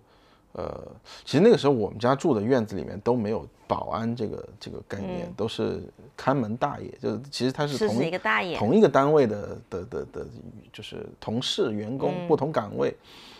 [0.51, 0.79] 呃，
[1.25, 5.81] 其实那个时候我们家住的院子里面都没有保安这个这个概念，都是
[6.15, 10.27] 看门大爷，就是其实他是是同一个大爷，同一个单位的的的的，
[10.71, 12.95] 就是同事、员工不同岗位，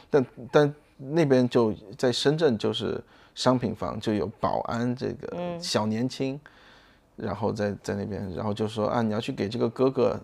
[0.10, 3.00] 但但那边就在深圳就是
[3.36, 6.40] 商品房就有保安这个小年轻，
[7.18, 10.18] 然后在在那边，然后就说啊你要去给这个哥哥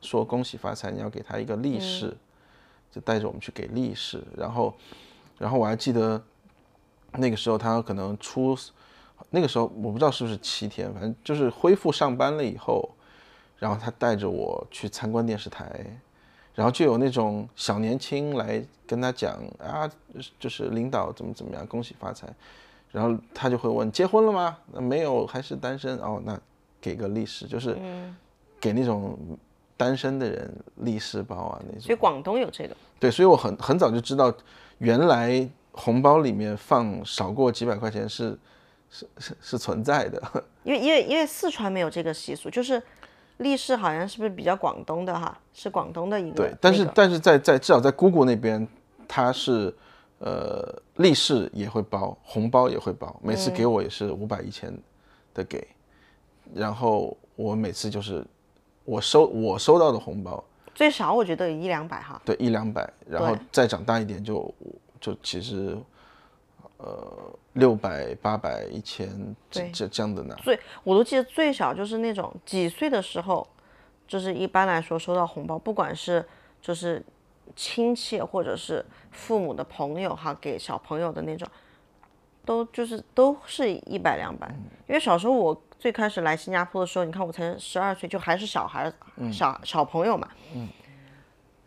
[0.00, 2.16] 说恭喜发财，你要给他一个利是，
[2.90, 4.74] 就带着我们去给利是，然后
[5.38, 6.20] 然后我还记得
[7.12, 8.58] 那个时候他可能出。
[9.30, 12.88] 那个时候我不知道是不是七天，反正就是恢复上班了以后，
[13.58, 15.84] 然后他带着我去参观电视台，
[16.54, 19.90] 然后就有那种小年轻来跟他讲啊，
[20.38, 22.32] 就是领导怎么怎么样，恭喜发财，
[22.90, 24.56] 然后他就会问结婚了吗？
[24.72, 26.38] 那没有，还是单身哦，那
[26.80, 27.76] 给个利是，就是
[28.60, 29.18] 给那种
[29.76, 31.80] 单身的人利是包啊那种。
[31.80, 32.76] 所以广东有这个。
[32.98, 34.32] 对，所以我很很早就知道，
[34.78, 38.38] 原来红包里面放少过几百块钱是。
[38.90, 40.18] 是是是存在的，
[40.64, 42.82] 因为因为因为四川没有这个习俗，就是
[43.36, 45.38] 立式好像是不是比较广东的哈？
[45.52, 46.36] 是广东的一个。
[46.36, 48.66] 对，但是但是在在至少在姑姑那边，
[49.06, 49.70] 他是
[50.18, 54.76] 呃利是也会包，红包也会包，每次给我也是五百一千
[55.34, 55.66] 的给，
[56.54, 58.24] 然后我每次就是
[58.84, 60.42] 我收我收到的红包
[60.74, 62.20] 最少我觉得有一两百哈。
[62.24, 64.54] 对，一两百，然后再长大一点就
[65.00, 65.76] 就其实。
[66.80, 70.36] 呃，六百、八百、一千，这这这样的呢。
[70.44, 73.44] 最我都记得最小就是那种几岁的时候，
[74.06, 76.24] 就是一般来说收到红包，不管是
[76.62, 77.04] 就是
[77.54, 81.48] 亲戚或者是父母的朋友哈，给小朋友的那种，
[82.44, 84.48] 都就是都是一百两百。
[84.86, 88.92] 因为小时候我最开始来新加坡的时候，你看我才十二岁，就还是小孩
[89.32, 90.28] 小小朋友嘛。
[90.54, 90.68] 嗯。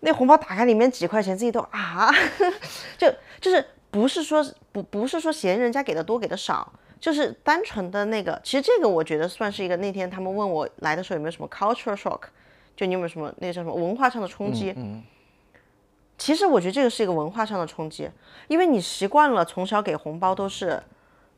[0.01, 2.11] 那红包打开里面几块钱，自己都啊，
[2.97, 3.65] 就就是。
[3.91, 4.41] 不是说
[4.71, 8.39] 不不是说嫌人家给的多给的少，就是单纯的那个。
[8.41, 12.21] 其实这个我觉得算是一个那天他们问我来的时候有没有什么 cultural shock，
[12.73, 14.73] 就你有没有什么那叫什么文化上的冲击？
[14.77, 15.03] 嗯。
[16.21, 18.07] 其实我觉得这个是一个文化上的冲击，
[18.47, 20.79] 因为你习惯了从小给红包都是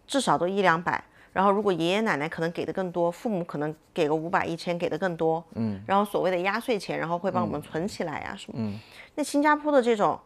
[0.06, 5.82] 至少都一两百，然后如果爷爷奶奶可能给的更多，父母可能给个五百一千给的更多，嗯。
[5.88, 8.58] 然后所谓的压岁钱，然后会帮我们存起来呀什么。
[8.60, 8.78] 嗯。
[9.16, 10.20] 那新加坡的这种。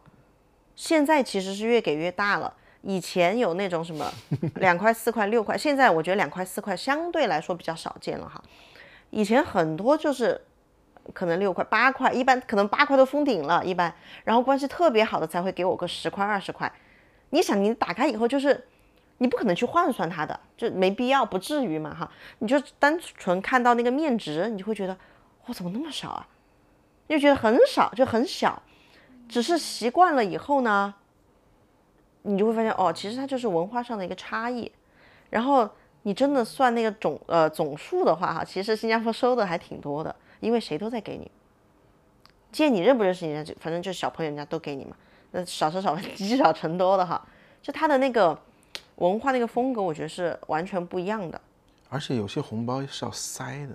[0.74, 4.08] 现在其实是越给越大了，以前有那种什么
[4.60, 8.42] 两块、四块、六块，现在我觉得两块、四块相对来说比较少见了哈。
[9.10, 10.40] 以前很多就是
[11.12, 13.92] 可能六块、八块，一般可能八块都封顶了，一般，
[14.24, 16.70] 然后关系特别好的才会给我个十块、二十块。
[17.30, 18.66] 你想，你打开以后就是
[19.18, 22.10] 你不可能去换算它的，就没必要，不至于嘛哈。
[22.38, 24.96] 你就单纯看到那个面值，你就会觉得
[25.46, 26.26] 哇，怎么那么少啊？
[27.08, 28.62] 就觉得很少，就很小。
[29.28, 30.94] 只是习惯了以后呢，
[32.22, 34.70] 你就会发现哦，其实它就是文化上的一个差异。
[35.30, 35.68] 然后
[36.02, 41.30] 你真的算那个总呃总数的话哈，其实新加坡收的还挺多的，因为谁都在给你，
[42.52, 44.96] 见你认不认识人家，就反正就是小朋友人家都给你嘛。
[45.32, 47.26] 那少少少积少成多的哈，
[47.62, 48.38] 就他的那个
[48.96, 51.40] 文化那个风格，我觉得是完全不一样的。
[51.88, 53.74] 而且有些红包是要塞的。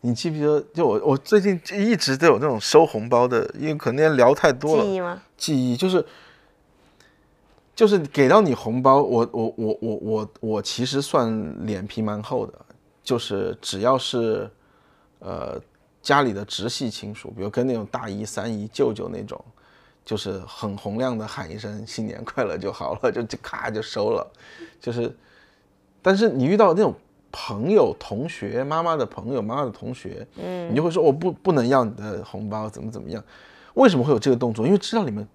[0.00, 0.60] 你记不记得？
[0.72, 4.84] 就我我最近一直都有那种收红包的，因为可能聊太多了。
[4.84, 5.22] 记忆吗？
[5.36, 6.06] 记忆就是
[7.74, 12.54] 就是给到你红包，我我我我我我其实算脸皮蛮厚的，
[13.02, 14.48] 就是只要是
[15.20, 15.60] 呃
[16.02, 19.42] 家里的直系亲属，比如跟那种大姨、三姨、舅舅那种，
[20.04, 24.26] 就是很洪亮的喊一声新年快乐就好了，就就咔就收了，
[24.80, 25.14] 就是，
[26.00, 26.94] 但是你遇到那种。
[27.30, 33.22] 朋友、同学、妈妈的朋友、妈妈的同学，嗯，你就会说我不不能要你的红包，怎么怎么样？
[33.74, 34.64] 为什么会有这个动作？
[34.64, 35.28] 因为知道你们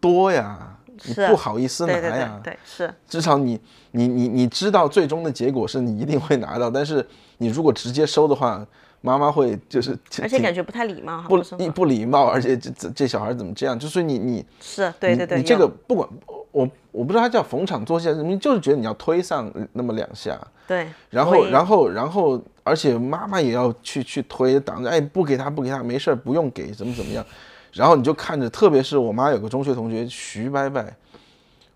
[0.00, 2.94] 多呀，你不好意思拿呀，对是。
[3.08, 7.04] 至少你你你你知道最终的结果是你一定会拿到，但是
[7.38, 8.64] 你如果直接收的话，
[9.00, 13.78] 妈妈会就是而且感觉不太礼貌，不不礼貌，而且这这这小孩怎么这样？
[13.78, 16.08] 就是你你是对对对，你这个不管
[16.52, 20.38] 我我不知道他叫逢场作戏什么，就是觉得你要推上那么两下。
[20.66, 27.24] 对，然后，然后，然后，而且妈妈也要去去推挡着，哎，不给他，不给他，没事儿，不用给，怎么怎么样。
[27.72, 30.84] 然后你就看着，特别是我妈有个中学同学徐伯伯，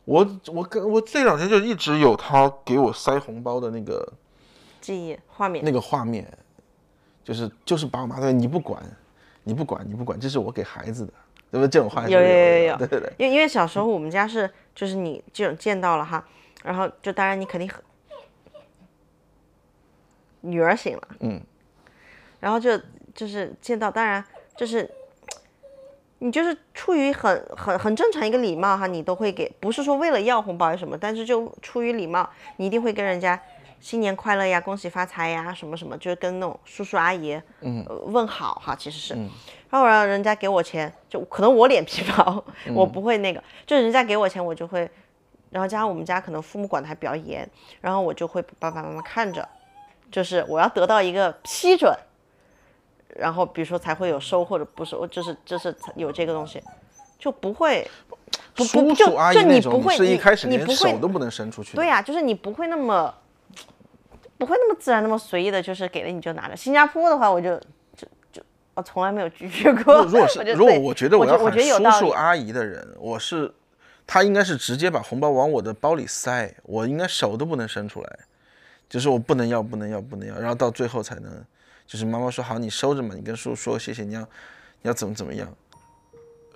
[0.05, 4.13] 我我跟我这两天就一直有他给我塞红包的那个
[4.81, 6.27] 记忆画面，那个画面，
[7.25, 8.81] 就是就是把我妈对你不管，
[9.43, 11.13] 你不管，你不管，这是我给孩子的，
[11.51, 11.69] 对不对？
[11.69, 13.13] 这种话有有有有， 对对对。
[13.19, 16.25] 因为因为小时候我们家是就是你这种见到了哈，
[16.63, 17.83] 然后就当然你肯定很。
[20.47, 21.41] 女儿醒了，嗯，
[22.39, 22.79] 然后就
[23.15, 24.23] 就是见到，当然
[24.55, 24.87] 就是
[26.19, 33.41] 你就是出于很很很正常一个礼貌哈，你都会给，不是说为了要红包什么，但是就出于礼貌，你一定会跟人家
[33.85, 37.85] 新年快乐呀，恭喜发财呀，什么什么，就是跟那种叔叔阿姨嗯。
[38.07, 39.13] 问好哈，其实是，
[39.69, 44.91] 然后让人家给我钱，就可能我脸皮薄，我不会那个，就人家给我钱我就会，
[45.51, 47.47] 然后加上我们家可能父母管的还比较严，
[47.83, 49.47] 然后我就会爸爸妈妈看着。
[50.11, 51.95] 就是我要得到一个批准，
[53.15, 56.63] 然后比如说才会有收或者不收，就是就是有这个东西，
[57.19, 57.87] 就不会，
[58.55, 61.77] 不不就就你不会，是一开始连手都不能伸出去。
[61.77, 63.15] 对呀，就是你不会那么
[64.39, 66.57] 不会那么自然那么随意的，就是给了你就拿着。
[66.57, 67.57] 新加坡的话，我就
[67.97, 68.43] 就就
[68.75, 70.05] 我从来没有拒绝过。
[70.05, 73.53] 如果是如果 我觉得我要喊叔叔阿姨的人，我是
[74.07, 78.19] 他应该是直接把红包往我的包里塞，我应该手都不能伸出来。
[78.87, 81.45] 就是我不能要，不能要，不能要，然后到最后才能，
[81.87, 84.27] 就是妈妈说好，你收着嘛，你跟叔叔说谢谢，你要，你
[84.83, 85.53] 要怎么怎么样？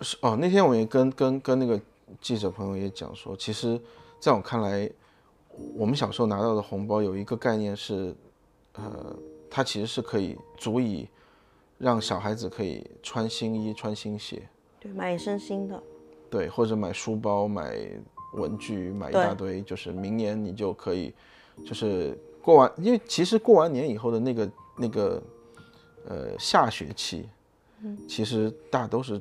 [0.02, 1.80] 是哦，那天我也跟跟跟那个
[2.20, 3.80] 记者朋友也讲说，其实
[4.20, 4.88] 在我看来，
[5.74, 8.14] 我们小时候拿到的红包有一个概念是，
[8.74, 9.16] 呃，
[9.50, 11.08] 它其实是可以足以
[11.78, 14.48] 让小孩子可以穿新衣、穿新鞋，
[14.80, 15.82] 对，买一身新的，
[16.30, 17.76] 对，或者买书包、买
[18.34, 21.14] 文具、买一大堆，就是明年你就可以。
[21.66, 25.20] 就是过完，因为其实过完年以后的那个那个，
[26.06, 27.28] 呃，下学期，
[27.82, 29.20] 嗯其实大都是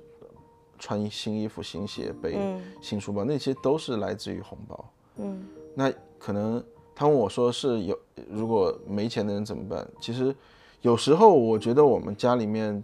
[0.77, 2.38] 穿新衣服、新鞋、背
[2.79, 4.93] 新书包，那些都是来自于红包。
[5.15, 6.63] 嗯，那可能
[6.95, 7.99] 他问我说是有，
[8.30, 9.88] 如果没钱的人怎么办？
[9.99, 10.36] 其实
[10.82, 12.84] 有时候我觉得我们家里面，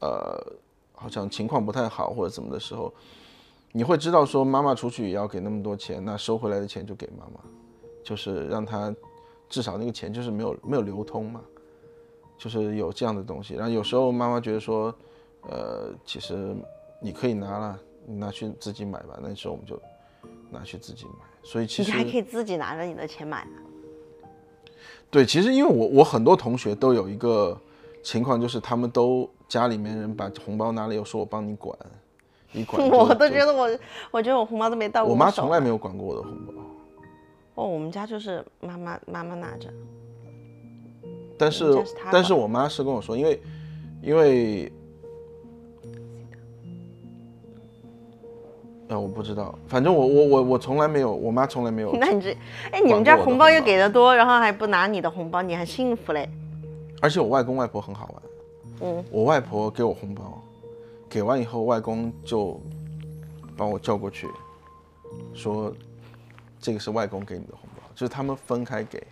[0.00, 0.40] 呃，
[0.92, 2.92] 好像情况不太好或者怎么的时候，
[3.72, 7.40] 你会知道说妈妈出去也要给那么多钱，那收回来的钱就给妈妈。
[8.04, 8.94] 就是让他
[9.48, 11.40] 至少那个钱就是没有没有流通嘛，
[12.36, 13.54] 就是有这样的东西。
[13.54, 14.94] 然后有时候妈妈觉得说，
[15.48, 16.54] 呃，其实
[17.00, 19.18] 你可以拿了，你拿去自己买吧。
[19.22, 19.80] 那时候我们就
[20.54, 21.24] 拿去自己买。
[21.42, 23.46] 所以其实你还可以自己拿着你的钱买。
[25.10, 27.56] 对，其实因为我我很多同学都有一个
[28.02, 31.78] 情况，就是他们都家里面人把红包拿了，又说我帮你管，
[32.52, 32.82] 你管。
[32.88, 33.78] 我都觉得我，
[34.10, 35.12] 我觉得我红包都没到过。
[35.12, 36.52] 我妈从来没有管过我的红包。
[37.56, 39.68] 哦，我们家就是妈妈妈妈拿着，
[41.38, 43.40] 但是但是我妈是跟我说，因为
[44.02, 44.72] 因为，
[48.88, 51.94] 呃，我不知道，反正我我我我从来没有，我妈从来没有。
[51.98, 52.36] 那你这，
[52.70, 56.28] 哎，你们家红包又给的多，然后还不拿你的红包，你还幸福嘞。
[57.00, 58.22] 而且我外公外婆很好玩，
[58.90, 60.42] 嗯，我外婆给我红包，
[61.08, 62.60] 给完以后，外公就
[63.56, 64.28] 把我叫过去，
[65.34, 65.72] 说。
[66.60, 69.06] 这个是外公给你的红包，就是他们分开给，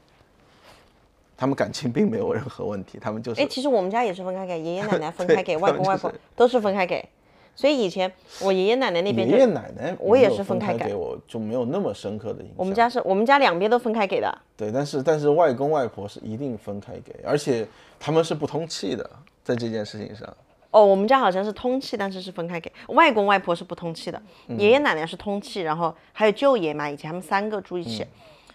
[1.36, 3.42] 他们感情并没有任何问题，他们就是。
[3.42, 7.06] 哎，其实我们家也是分开给，爷爷奶奶分开给，外公外婆都是分开给，
[7.54, 12.54] 所以以前我爷爷奶奶那边，爷爷奶奶我也是分开给我，就没有那么深刻的印象。
[12.56, 14.38] 我们家是我们家两边都分开给的。
[14.56, 17.66] 对，但是但是外公外婆是一定分开给，而且
[18.00, 19.08] 他们是不通气的，
[19.44, 20.28] 在这件事情上。
[20.70, 22.72] 哦，我们家好像是通气，但是是分开给。
[22.88, 24.20] 外公外婆是不通气的，
[24.56, 28.06] 爷爷奶奶是通气，然后还有舅爷嘛，以前他们三个住一起，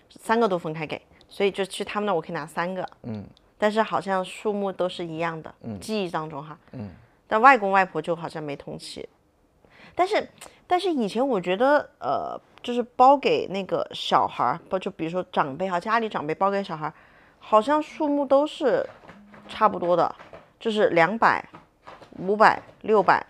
[0.09, 0.99] 三个都分开给。
[1.29, 3.21] 所以就去他们那我可以拿三个，嗯，
[3.57, 6.89] 但是好像数目都是一样的，嗯记忆当中哈，嗯，
[7.27, 9.07] 但外公外婆就好像没同期，
[9.93, 10.29] 但是
[10.65, 16.93] 但是以前我觉得呃，就是包给那个小孩儿，不就比如说长辈哈，家里长辈包给小孩儿，
[17.39, 18.87] 好像数目都是
[19.47, 20.13] 差不多的，
[20.59, 21.43] 就是两百、
[22.19, 23.25] 五百、六百、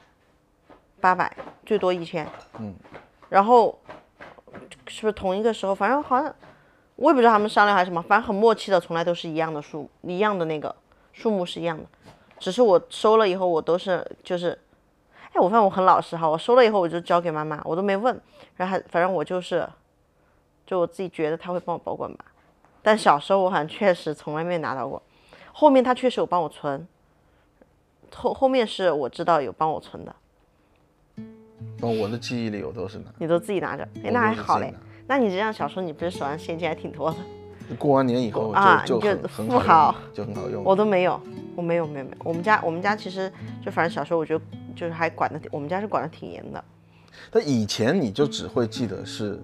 [1.00, 1.36] 八百，
[1.66, 2.28] 最多一千，
[2.60, 2.74] 嗯，
[3.30, 3.80] 然后
[4.88, 6.34] 是不是同一个时候，反正好像
[6.96, 10.76] 我也不知道他们商量还是什么，反正很默契的，从来都是一样的数，一样的那个
[11.14, 11.84] 数目是一样的，
[12.40, 14.58] 只是我收了以后，我都是就是，
[15.34, 18.20] 哎，我发现我很老实哈，我收了以后我就交给妈妈，我都没问，
[18.56, 19.68] 然后还反正我就是，
[20.66, 22.26] 就我自己觉得他会帮我保管吧，
[22.82, 25.02] 但小时候我好像确实从来没拿到过，
[25.52, 26.88] 后面他确实有帮我存，
[28.14, 30.16] 后后面是我知道有帮我存的，
[31.82, 34.74] 哦，我的记忆里我都是拿，你都自己拿着，哎，那还好嘞。
[35.08, 37.18] 那你这样小时候你不是手上现金还挺多的？
[37.70, 37.76] 拿。
[37.76, 40.64] 过完年以后啊就就就很很富豪用，就很好用。
[40.64, 41.20] 我都没有，
[41.56, 42.18] 我没有没有没有。
[42.24, 43.32] 我们家我们家其实
[43.64, 44.44] 就反正小时候我觉得
[44.76, 46.64] 就是还管的，我们家是管的挺严的。
[47.32, 49.42] 但以前你就只会记得是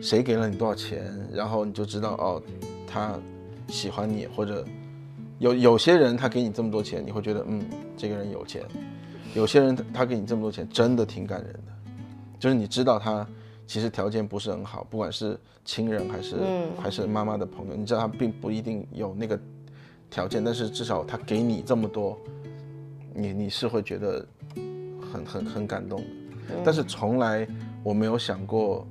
[0.00, 2.42] 谁给了你多少钱，然后你就知道哦，
[2.86, 3.18] 他
[3.68, 4.64] 喜欢你，或者
[5.38, 7.64] 有有些人他给你这么多钱，你会觉得嗯，
[7.96, 8.62] 这个人有钱；
[9.34, 11.72] 有些人他他给你这么多钱，真的挺感人的，
[12.38, 13.26] 就是你知道他
[13.66, 16.36] 其实条件不是很好，不管是亲人还是、
[16.80, 19.38] 还是妈妈的朋友，你知道他并不一定有那个
[20.10, 22.18] 条件，但是至少他给你这么多，
[23.14, 24.26] 你你是会觉得
[25.12, 26.06] 很很很感动的。
[26.64, 27.48] 但是从来
[27.82, 28.86] 我没有想过，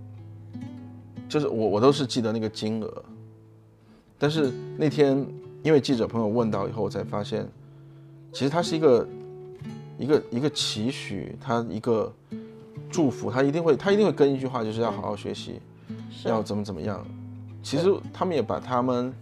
[1.30, 3.04] 就是我我都是记得那个金额，
[4.18, 5.24] 但是那天
[5.62, 7.48] 因为记者朋友问到以后，我才发现，
[8.32, 9.08] 其实它是一个
[10.00, 12.12] 一个一个期许，它一个
[12.92, 15.62] 祝福，他一定会他一定会跟一句话，就是要好好学习，
[16.26, 17.06] 要怎么怎么样。
[17.64, 19.14] 其实他们也把他们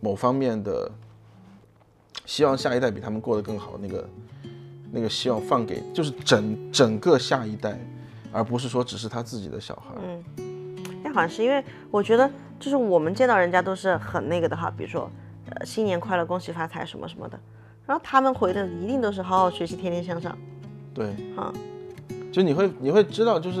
[0.00, 0.90] 某方面的
[2.26, 4.08] 希望下一代比他们过得更好那个
[4.90, 7.78] 那个希望放给就是整整个下一代，
[8.32, 9.94] 而不是说只是他自己的小孩。
[10.02, 15.10] 嗯，那，好像是因为我觉得就是我们见到人家都是很那个的哈，比如说
[15.50, 17.38] 呃新年快乐、恭喜发财什么什么的，
[17.86, 20.36] 然后他们回的一定都是好好学习、天天向上。
[20.94, 21.06] 对，
[21.36, 21.52] 啊，
[22.32, 23.60] 就你会你会知道，就是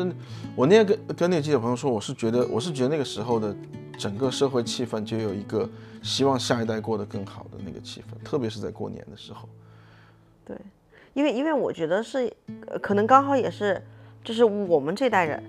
[0.56, 3.54] 我那天跟跟那个记者朋友说，我是觉得我是觉得那个时候的
[3.98, 5.68] 整个社会气氛就有一个
[6.02, 9.46] 希望下一代过得更好的那个气氛，特别是在过年的时候。
[10.44, 10.56] 对，
[11.12, 12.32] 因为因为我觉得是，
[12.80, 13.80] 可能刚好也是，
[14.24, 15.42] 就是我们这代人，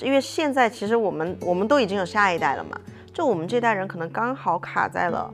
[0.00, 2.78] 因为现在其实我们我们都已经有下一代了嘛，
[3.14, 5.32] 就我们这代人可能刚好卡在了，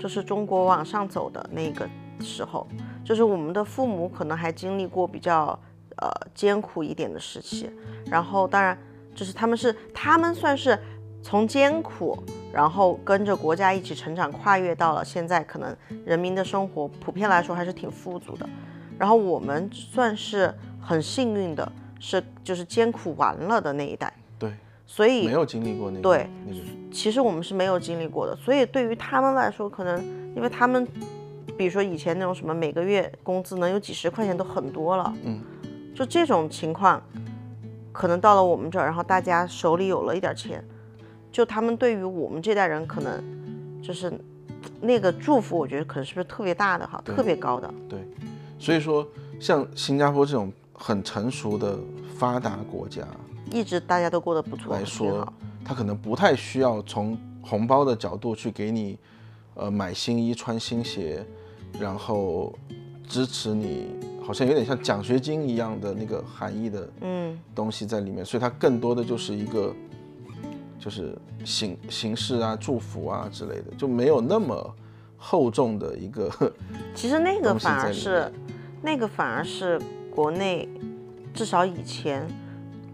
[0.00, 1.86] 就是中国往上走的那个
[2.18, 2.66] 时候，
[3.04, 5.56] 就是我们的父母可能还经历过比较
[6.02, 7.70] 呃艰苦一点的时期，
[8.06, 8.76] 然后当然
[9.14, 10.76] 就是他们是他们算是
[11.22, 12.20] 从艰苦，
[12.52, 18.48] 然后跟着国家一起成长，跨越到了现在可能人民的生活普遍来说还是挺富足的。
[18.98, 24.52] 然后我们算是很幸运的，是就是艰苦完了的那一代，对，
[24.86, 26.60] 所以没有经历过那个对那个，
[26.92, 30.00] 其实我们是没有经历过的，所以对于他们来说，可能
[30.36, 30.86] 因为他们，
[31.56, 35.40] 比如说以前那种什么每个月工资能有几十块钱都很多了，嗯，
[36.02, 37.00] 就这种情况，
[37.92, 40.64] 可能到了我们这儿，然后大家手里有了一点钱，
[41.30, 43.22] 就他们对于我们这代人可能
[43.80, 44.12] 就是
[44.80, 48.00] 那个祝福，我觉得可能是不是特别大的哈，特别高的，对。
[48.58, 49.06] 所以说
[49.38, 51.78] 像新加坡这种很成熟的
[52.16, 53.02] 发达国家
[53.52, 55.32] 一直大家都过得不错，挺来说好，
[55.64, 58.98] 他可能不太需要从红包的角度去给你，
[59.54, 61.24] 呃，买新衣、穿新鞋，
[61.78, 62.52] 然后
[63.08, 67.38] 支持你，好像有点像奖学金一样的那个含义的嗯。
[67.54, 69.74] 东西在里面，所以它更多的就是一个，
[70.78, 74.74] 就是形形式啊、祝福啊之类的，就没有那么
[75.16, 76.30] 厚重的一个，
[76.94, 78.30] 其实那个反而是，
[78.80, 80.68] 那个反而是国内
[81.34, 82.26] 至少以前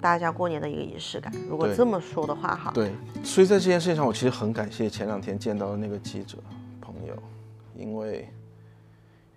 [0.01, 1.33] 大家过年的一个仪式感。
[1.49, 2.91] 如果这么说的话，哈，对，
[3.23, 6.37] 所以在这件事情上，我其实很感谢前两天见到的那个记者
[6.81, 7.15] 朋友，
[7.77, 8.29] 因为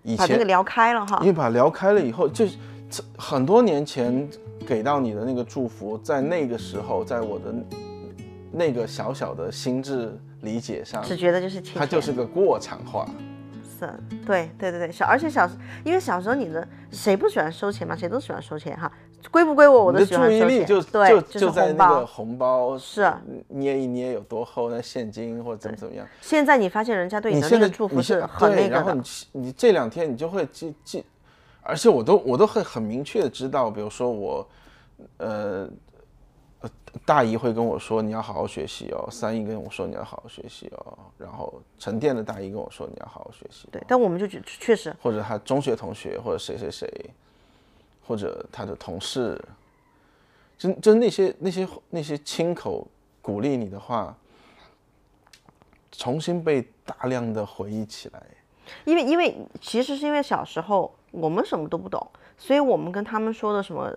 [0.02, 1.26] 以前把这个聊开了哈因。
[1.26, 2.46] 为把聊开了以后，就
[2.90, 4.28] 这很多年前
[4.66, 7.54] 给到你的那个祝福，在那个时候，在我的
[8.50, 13.06] 那个小小的心智理解上，只觉得就是钱钱，它就是个过场话。
[13.82, 13.92] 是，
[14.24, 15.54] 对对对对，小而且小时，
[15.84, 17.96] 因为小时候你的谁不喜欢收钱嘛？
[17.96, 18.90] 谁都喜欢收钱哈，
[19.30, 20.40] 归不归我我的喜欢收钱。
[20.40, 22.06] 注意力就对，就就在那个。
[22.06, 23.12] 红包是，
[23.48, 26.06] 捏一捏有多厚，那现金或者怎么怎么样。
[26.20, 29.02] 现在你发现人家对的那你现在个祝福是很，那个的然后你，
[29.32, 31.04] 你这两天你就会记记，
[31.62, 34.46] 而且我都我都会很明确的知道，比如说我，
[35.16, 35.68] 呃，
[37.06, 43.66] 大姨会跟我说你要好好学习哦，三姨跟我说你要好好学习哦，然后沉淀的大姨跟我说你要好好学习。
[43.72, 47.10] 对，但我们就觉确实，或者他中学同学，或者谁谁谁，
[48.06, 49.42] 或者他的同事，
[50.58, 52.86] 就就那些那些那些亲口
[53.20, 54.14] 鼓励你的话，
[55.90, 58.22] 重新被大量的回忆起来。
[58.84, 62.06] 因为因为其实是因为小时候我们什么都不懂，
[62.38, 63.92] 所以我们跟他们说的什么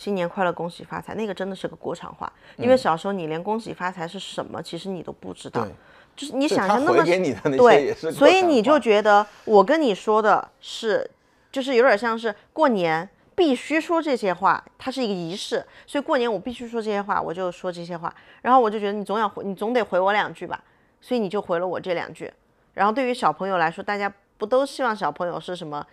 [0.00, 2.32] 新年快乐、恭喜发财，那个真的是个国产话。
[2.56, 5.68] 因为小时候你连恭喜发财是什么，其实你都不知道。
[6.16, 11.10] 就是你想象那么他回给你的那些对也是，所以你就觉得我跟你说的是，
[11.52, 20.58] 就是有点像是过年必须说这些话，它是一个仪式，所以过年我必须说这些话，我就说这些话，然后我就觉得你总要回，你总得回我两句吧，
[21.02, 22.32] 所以你就回了我这两句。
[22.72, 25.86] 然后对于小朋友来说，大家不都希望小朋友是什么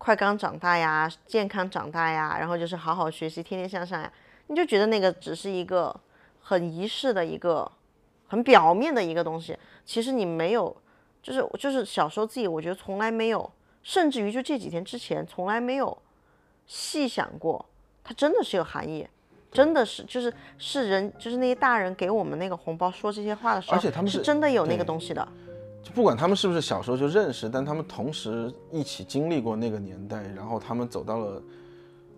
[0.00, 4.10] 快刚长大呀，健康长大呀，然后就是好好学习，天天向上呀？
[4.46, 5.94] 你就觉得那个只是一个
[6.40, 7.70] 很仪式的一个
[8.26, 10.74] 很表面的一个东西，其实你没有，
[11.22, 15.96] 就是就是小时候自己，我觉得从来没有，甚至于就这几天之前，从来没有
[16.66, 17.66] 细想过，
[18.02, 19.06] 它真的是有含义，
[19.52, 25.28] 真的是就是是人，就是那些大人给我们那个红包说这些话的时候，是而且他们是真的有那个东西的，
[25.82, 31.42] 就不管他们是不是小时候就认识，但他们同时一起经历过那个年代，然后他们走到了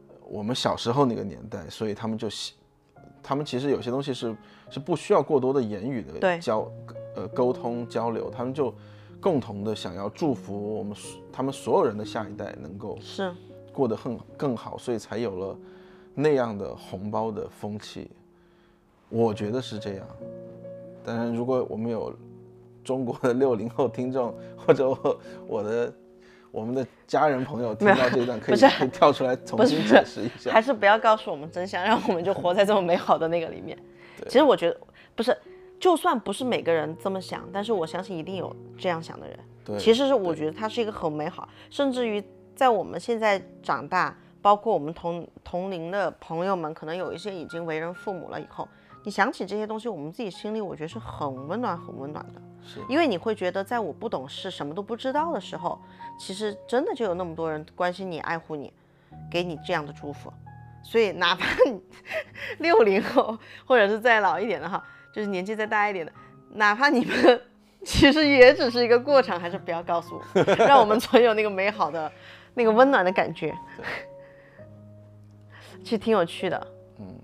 [0.09, 2.55] 呃我们小时候那个年代，所以他们就喜，
[3.23, 4.37] 他们其实有些东西是
[4.69, 6.69] 是不需要过多的言语的交
[7.15, 8.75] 呃沟通交流，他们就
[9.21, 10.97] 共同的想要祝福我们
[11.33, 13.33] 他们所有人的下一代能够是
[13.73, 15.57] 过得更更好，所以才有了
[16.15, 18.11] 那样的红包的风气。
[19.09, 20.07] 我觉得是这样。
[21.05, 22.13] 当然，如果我们有
[22.85, 25.93] 中国的六零后听众，或者我我的
[26.51, 30.51] 我们的家人朋友听到这一段， 可以可以跳出来重新解释一下。
[30.51, 33.79] 还是不要告诉我们真相，让我们就活在这么美好的那个里面。
[34.29, 34.79] 其实我觉得
[35.15, 35.37] 不是，
[35.81, 39.39] 就算不是每个人这么想，但是我相信一定有这样想的人。
[39.65, 42.23] 对，其实是我觉得它是一个很美好，甚至于
[42.55, 48.69] 在我们现在长大，包括我们同同龄的朋友们，可能有一些已经为人父母了以后，
[49.05, 52.43] 你想起这些东西，我们自己心里我觉得是很温暖、很温暖的。
[52.65, 55.81] 是因为你会觉得，在我不懂事、什么都不知道的时候，
[56.19, 58.73] 其实真的就有那么多人关心你、爱护你，
[59.31, 60.33] 给你这样的祝福。
[60.85, 61.81] 所以，哪怕你
[62.59, 64.83] 六零后，或者是再老一点的哈，
[65.13, 66.13] 就是年纪再大一点的，
[66.55, 67.41] 哪怕你们
[67.85, 72.11] 其实也只是一个过场，还是不要告诉我， 让我们存有那个美好的、
[72.55, 73.55] 那个温暖的感觉。
[75.85, 76.67] 其实挺有趣的，
[76.99, 77.21] 嗯。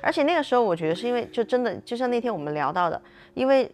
[0.00, 3.00] 而且那个时候，我觉得是因为就真的，就像那天我们聊到的，
[3.34, 3.70] 因为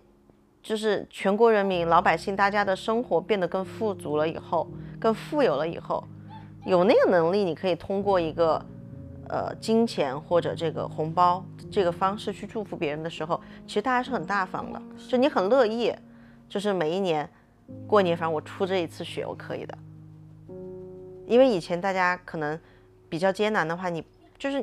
[0.68, 4.68] 就是全国人民、老百姓大家的生活变得更富足了以后，
[5.00, 6.06] 更富有了以后，
[6.66, 8.62] 有那个能力，你可以通过一个
[9.30, 15.90] 呃金钱或者这个红包这个方式去祝福别人的时候，其实大家是很大方的，就你很乐意，
[16.50, 17.26] 就是每一年
[17.86, 19.78] 过年，反正我出这一次血，我可以的。
[21.26, 22.60] 因为以前大家可能
[23.08, 24.04] 比较艰难的话，你
[24.36, 24.62] 就是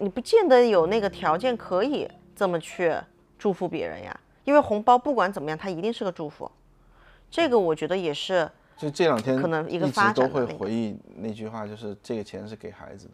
[0.00, 2.92] 你不见得有那个条件可以这么去
[3.38, 4.20] 祝福别人呀。
[4.44, 6.50] 因为红包不管怎么样，它一定是个祝福。
[7.30, 13.12] 这个我觉得也是就这两天可能一个直发都会展的那个回忆那句话，就是这个钱是给孩子的。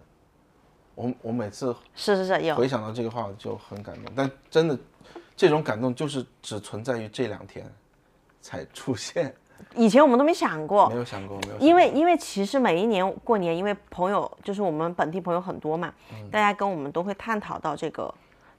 [0.95, 4.79] 我我每次是是是有回想到这个话就很感动，但真的
[5.35, 7.65] 这种感动就是只存在于这两天
[8.43, 9.35] 才出现，
[9.75, 11.67] 以前我们都没想过没，有想过，没有想过。
[11.67, 15.95] 因为因为其实每一年过年，因为朋友就是我们本地朋友很多嘛，
[16.31, 18.13] 大家跟我们都会探讨到这个，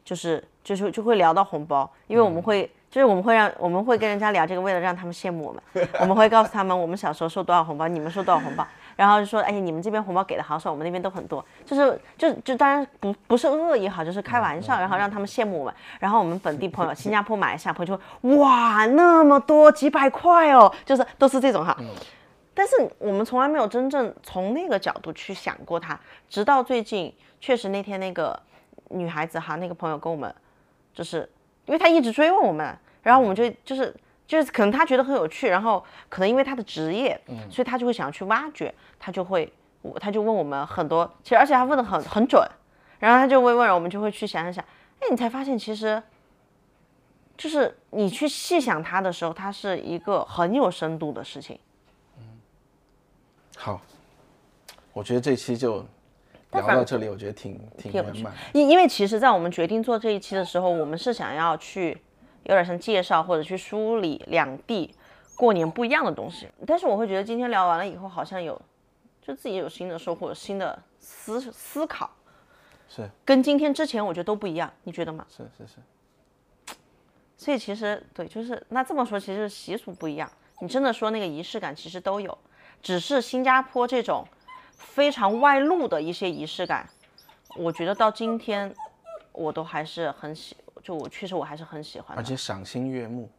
[0.03, 21.77] 就是就是就会聊到红包，因为我们会、就是我们会让我们会跟人家聊这个，为了让他们羡慕我们，我们会告诉他们我们小时候收多少红包，你们收多少红包，然后就说哎呀你们这边红包给的好少，我们那边都很多，就是就就当然不不是恶意哈，就是开玩笑，然后让他们羡慕我们，然后我们本地朋友新加坡、马来西亚朋友就会哇那么多几百块哦，就是都是这种哈。
[22.53, 25.97] 但是我们从来没有真正从那个角度去想过它，
[26.29, 28.37] 直到最近，确实那天那个
[28.93, 30.33] 女孩子哈，那个朋友跟我们，
[30.93, 31.27] 就是
[31.65, 33.95] 因为他一直追问我们，然后我们就就是
[34.27, 42.41] 就是可能他觉得很有趣，然后可能因为他的职业，嗯所以他就会想要去挖掘，他就会我她就问我们很多，其实而且他问的很很准，
[42.99, 44.63] 然后他就会问，我们就会去想一想，
[44.99, 46.01] 哎，你才发现其实。
[47.37, 51.57] 就是你去细想它的时候，它是一个很有深度的事情。
[52.19, 52.39] 嗯
[53.57, 53.81] 好，
[54.93, 55.83] 我觉得这期就
[56.51, 58.33] 聊到这里，我觉得挺挺圆满。
[58.53, 62.01] 因因为其实，在我们决定做这一期的时候，我们是想要去
[62.43, 64.93] 有点像介绍或者去梳理两地
[65.35, 66.47] 过年不一样的东西。
[66.67, 68.59] 但是我会觉得今天聊完了以后，好像有
[69.21, 72.09] 就自己有新的收获，有新的思思考，
[72.89, 75.25] 是跟今天之前我觉得都不一样，你觉得吗？
[75.29, 76.75] 是是是，
[77.37, 80.29] 所以其实对，就是那这么说，其实习俗不一样。
[80.59, 82.37] 你真的说那个仪式感，其实都有，
[82.83, 84.27] 只是新加坡这种
[84.81, 86.87] 非常外露的一些仪式感，
[87.55, 88.73] 我觉得到今天
[89.31, 92.17] 我都还是很喜，就我确实我还是很喜欢。
[92.17, 93.29] 而且赏心悦目。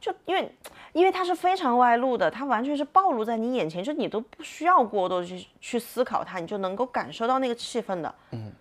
[0.00, 0.54] 就因为
[0.92, 8.14] 因为它是非常外露的，它完全是暴露在你眼前，就你都不需要过多去去思考它，你就能够感受到那个气氛的。
[8.32, 8.52] 嗯，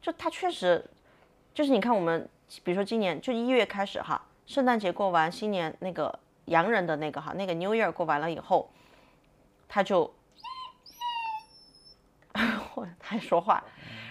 [0.00, 0.82] 就它确实，
[1.52, 2.26] 就是你看我们，
[2.64, 8.70] 比如说今年就一月开始哈，圣诞节过完，新年那个洋人的那个哈，那个 New Year 过完了以后，
[9.68, 10.10] 它就，
[12.78, 13.62] 我他还说话，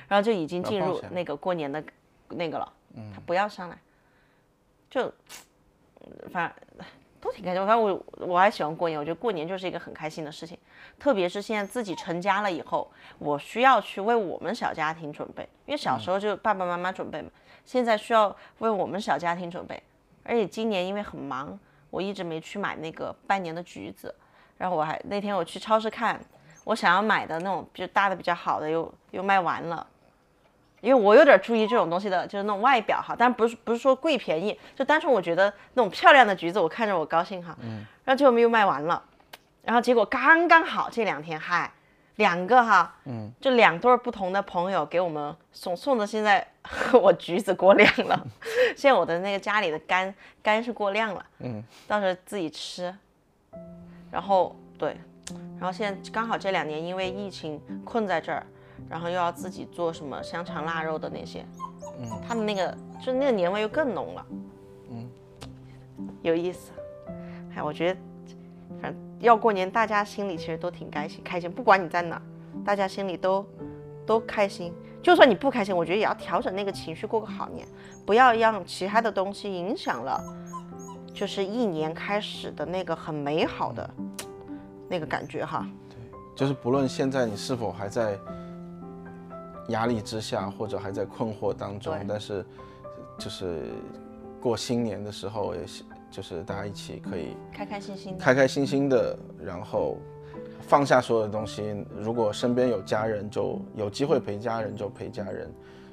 [0.08, 1.84] 然后就已经进入那个过年的
[2.30, 2.74] 那个了。
[2.96, 3.78] 嗯，他不要上来，
[4.90, 5.14] 就。
[6.32, 6.86] 反正
[7.20, 10.58] 都挺开心，反正我我还喜欢过年，我觉得过年就是一个很开心的事情，
[10.98, 12.90] 特别是现在自己成家了以后，
[13.20, 17.30] 我需要去为我们小家庭准备，因为小时候就爸爸妈妈准备嘛，
[17.66, 19.84] 现在需要为我们小家庭准备，
[20.24, 21.60] 而且今年因为很忙，
[21.90, 24.16] 我一直没去买那个拜年的橘子，
[24.58, 26.18] 然后我还那天我去超市看，
[26.68, 29.88] 我想要买的那种就搭的比较好的又又卖完了。
[30.82, 37.56] 因为我有点注意这种东西的，就是那种外表哈，但不是不是说贵便宜，就单纯我觉得那种漂亮的橘子，我看着我高兴哈。
[37.62, 37.86] 嗯。
[38.04, 39.02] 然后结果又卖完了，
[39.64, 41.72] 然后结果刚刚好这两天嗨，
[42.18, 46.46] 两个哈，嗯，就两对不同的朋友给我们送送的，现在
[46.94, 48.28] 我橘子过量了，
[48.76, 50.14] 现在我的那个家里的柑
[50.44, 52.94] 柑是过量了，嗯，到时候自己吃。
[54.12, 54.96] 然后对，
[55.60, 58.46] 然后现在刚好这两年因为疫情困在这儿。
[58.88, 61.44] 然后又要自己做什么香肠腊肉的那些，
[62.00, 64.26] 嗯，他的那个就那个年味又更浓了，
[64.92, 65.10] 嗯，
[66.22, 66.72] 有意思。
[67.56, 68.00] 哎，我觉得
[68.80, 71.52] 反正要过年，大家心里其实都挺开心，开心。
[71.52, 72.22] 不管你在哪，
[72.64, 73.44] 大家心里都
[74.06, 74.72] 都开心。
[75.02, 77.68] 就算你不开心，我觉得也要调整那个情绪，过个好年，
[78.06, 80.24] 不要让其他的东西影响了，
[81.14, 83.90] 就是一年开始的那个很美好的
[84.90, 85.68] 那个感觉哈。
[85.90, 85.98] 对，
[86.36, 88.20] 就是不论现在你是否还在。
[89.70, 92.46] 压力之下，或者还在困惑当中，但是
[93.18, 93.64] 就是
[94.40, 99.98] 过新年的时候，也是就是大家一起可以开开心心、开开心心的，然后
[100.62, 101.86] 放下所有的东西。
[102.00, 105.50] 如果身边有家人，就有机会陪家人就陪家人；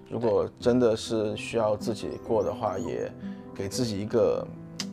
[0.09, 3.11] 如果真的是需要自己过的话，也
[3.57, 4.47] 给自己一个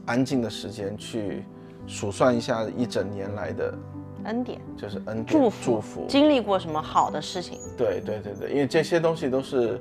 [0.07, 1.43] 安静的时间去
[1.85, 3.71] 数算一下一整年来的。
[4.25, 6.05] 恩典就是恩祝福，祝福。
[6.07, 7.59] 经历过什么好的事情？
[7.77, 9.79] 对对对对，因为这些东西都是，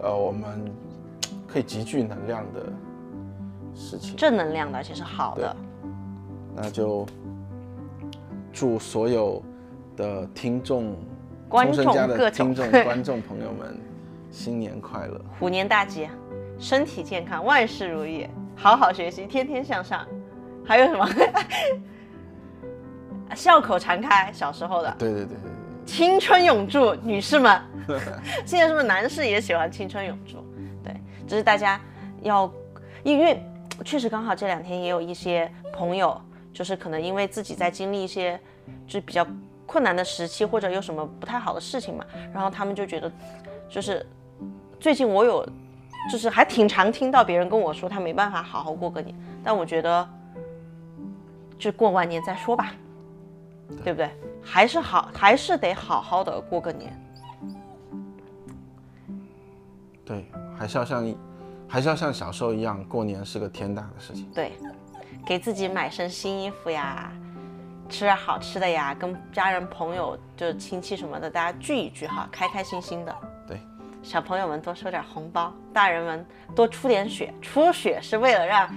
[0.00, 0.64] 呃，我们
[1.46, 2.60] 可以集聚能量的
[3.74, 5.56] 事情，正能量的，而且是好的。
[6.54, 7.06] 那就
[8.52, 9.42] 祝所有
[9.96, 10.96] 的听众、
[11.48, 13.78] 观众、的听众、观众朋友们
[14.30, 16.08] 新年快乐， 虎年大吉，
[16.58, 20.06] 身体健康，万事如意，好好学习，天天向上。
[20.68, 21.08] 还有什么？
[23.34, 25.50] 笑口常开，小时候的，对对对对
[25.84, 27.60] 青春永驻，女士们，
[28.44, 30.44] 现在是不是男士也喜欢青春永驻？
[30.82, 30.94] 对，
[31.28, 31.80] 只是大家
[32.22, 32.50] 要，
[33.02, 33.40] 因为
[33.84, 36.20] 确实刚好这两天也有一些朋友，
[36.52, 38.38] 就是可能因为自己在经历一些
[38.86, 39.26] 就是比较
[39.64, 43.12] 困难的时期，或者有什么不太好的事情嘛，然后他们就觉得，
[43.68, 44.04] 就是
[44.80, 45.48] 最近我有，
[46.10, 49.14] 就是还挺常听到别人跟我说他没办法好好过个年，
[49.44, 50.08] 但我觉得，
[51.58, 52.72] 就过完年再说吧。
[53.84, 54.10] 对不对？
[54.42, 56.92] 还是好，还是得好好的过个年。
[60.04, 60.24] 对，
[60.56, 61.14] 还是要像，
[61.66, 64.30] 还是要像小时候一样，过年是个天大的事情。
[64.32, 64.52] 对，
[65.26, 67.12] 给自己买身新衣服呀，
[67.88, 73.16] 吃点好吃的呀，跟家人朋友就亲戚什么的，大家聚一聚哈，开开心心的。
[73.48, 73.60] 对，
[74.00, 78.68] 小朋友们多收点红包，大人们多出点血，出血是为了让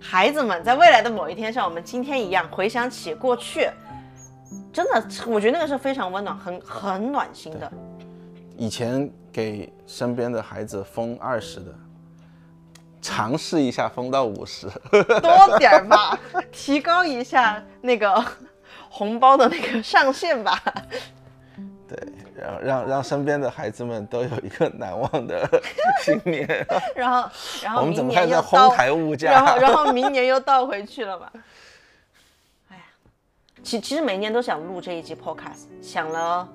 [0.00, 3.68] 孩子们在未来的某一天像我们今天一样，回想起过去。
[4.72, 7.70] 真的，我觉得那个是非常温暖、很很暖心的。
[8.56, 11.72] 以前给身边的孩子封二十的，
[13.00, 16.18] 尝试一下封到五十，多点儿吧，
[16.52, 18.22] 提高一下那个
[18.88, 20.62] 红包的那个上限吧。
[21.88, 21.98] 对，
[22.36, 25.48] 让让让身边的孩子们都有一个难忘的
[26.02, 26.46] 新年。
[26.94, 27.30] 然后，
[27.62, 29.32] 然后我们怎么还在哄抬物价？
[29.32, 31.28] 然后，然后明年又倒回去了嘛。
[33.62, 36.48] 其其实每年都想录这一集 podcast，想了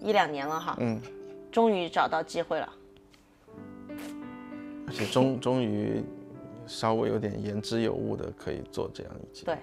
[0.00, 1.00] 一两年了哈，嗯，
[1.50, 2.72] 终于找到机会了，
[4.86, 6.02] 而且终终于
[6.66, 9.56] 稍微有点言之有物的可以做这样一集，对，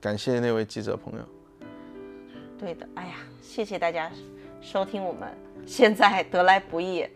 [0.00, 1.24] 感谢那位记者朋友，
[2.58, 4.10] 对的，哎呀，谢谢大家
[4.60, 5.28] 收听我们
[5.66, 7.06] 现在得来不易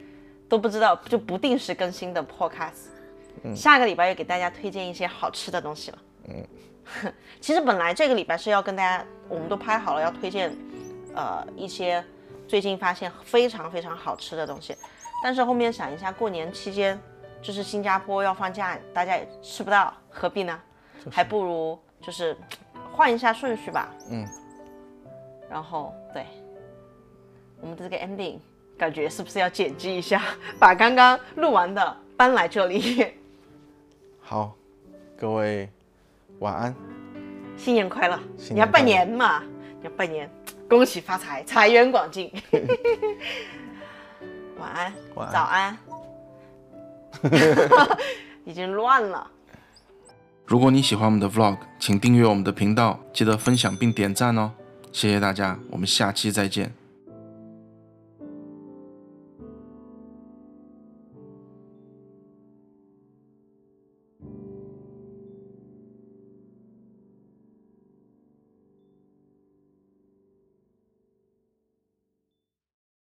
[0.49, 2.89] 都不知道就不定时更新的 podcast。
[3.43, 3.55] 嗯。
[3.55, 5.99] 下个礼拜又给大家推荐一些好吃的东西了。
[6.29, 6.47] 嗯，
[7.41, 10.57] 其实本来这个礼拜是要跟大家，我们都拍好了要推荐，
[11.15, 12.05] 呃，一些
[12.47, 14.77] 最近发现非常非常好吃的东西。
[15.23, 16.99] 但是后面想一下，过年期间
[17.43, 20.61] 就是新加坡要放假，大家也吃不到，何必呢？
[21.11, 22.37] 还不如就是
[22.93, 23.95] 换一下顺序吧。
[24.11, 24.27] 嗯。
[25.49, 26.27] 然后对，
[27.61, 28.39] 我们的这个 ending
[28.77, 30.23] 感觉是不是要剪辑一下，
[30.59, 33.15] 把刚刚录完的搬来这里？
[34.21, 34.57] 好，
[35.17, 35.69] 各位
[36.41, 36.75] 晚安，
[37.57, 38.19] 新年快乐！
[38.51, 39.43] 你要拜年嘛？
[39.81, 40.31] 你要拜年，
[40.69, 42.31] 恭喜发财，财源广进。
[44.59, 44.93] 晚安，
[45.33, 45.77] 早安，
[48.45, 49.31] 已经乱了。
[50.45, 54.53] 如果你喜欢我们的 Vlog，请订阅我们的频道，记得分享并点赞哦。
[54.93, 56.73] 谢谢大家，我们下期再见。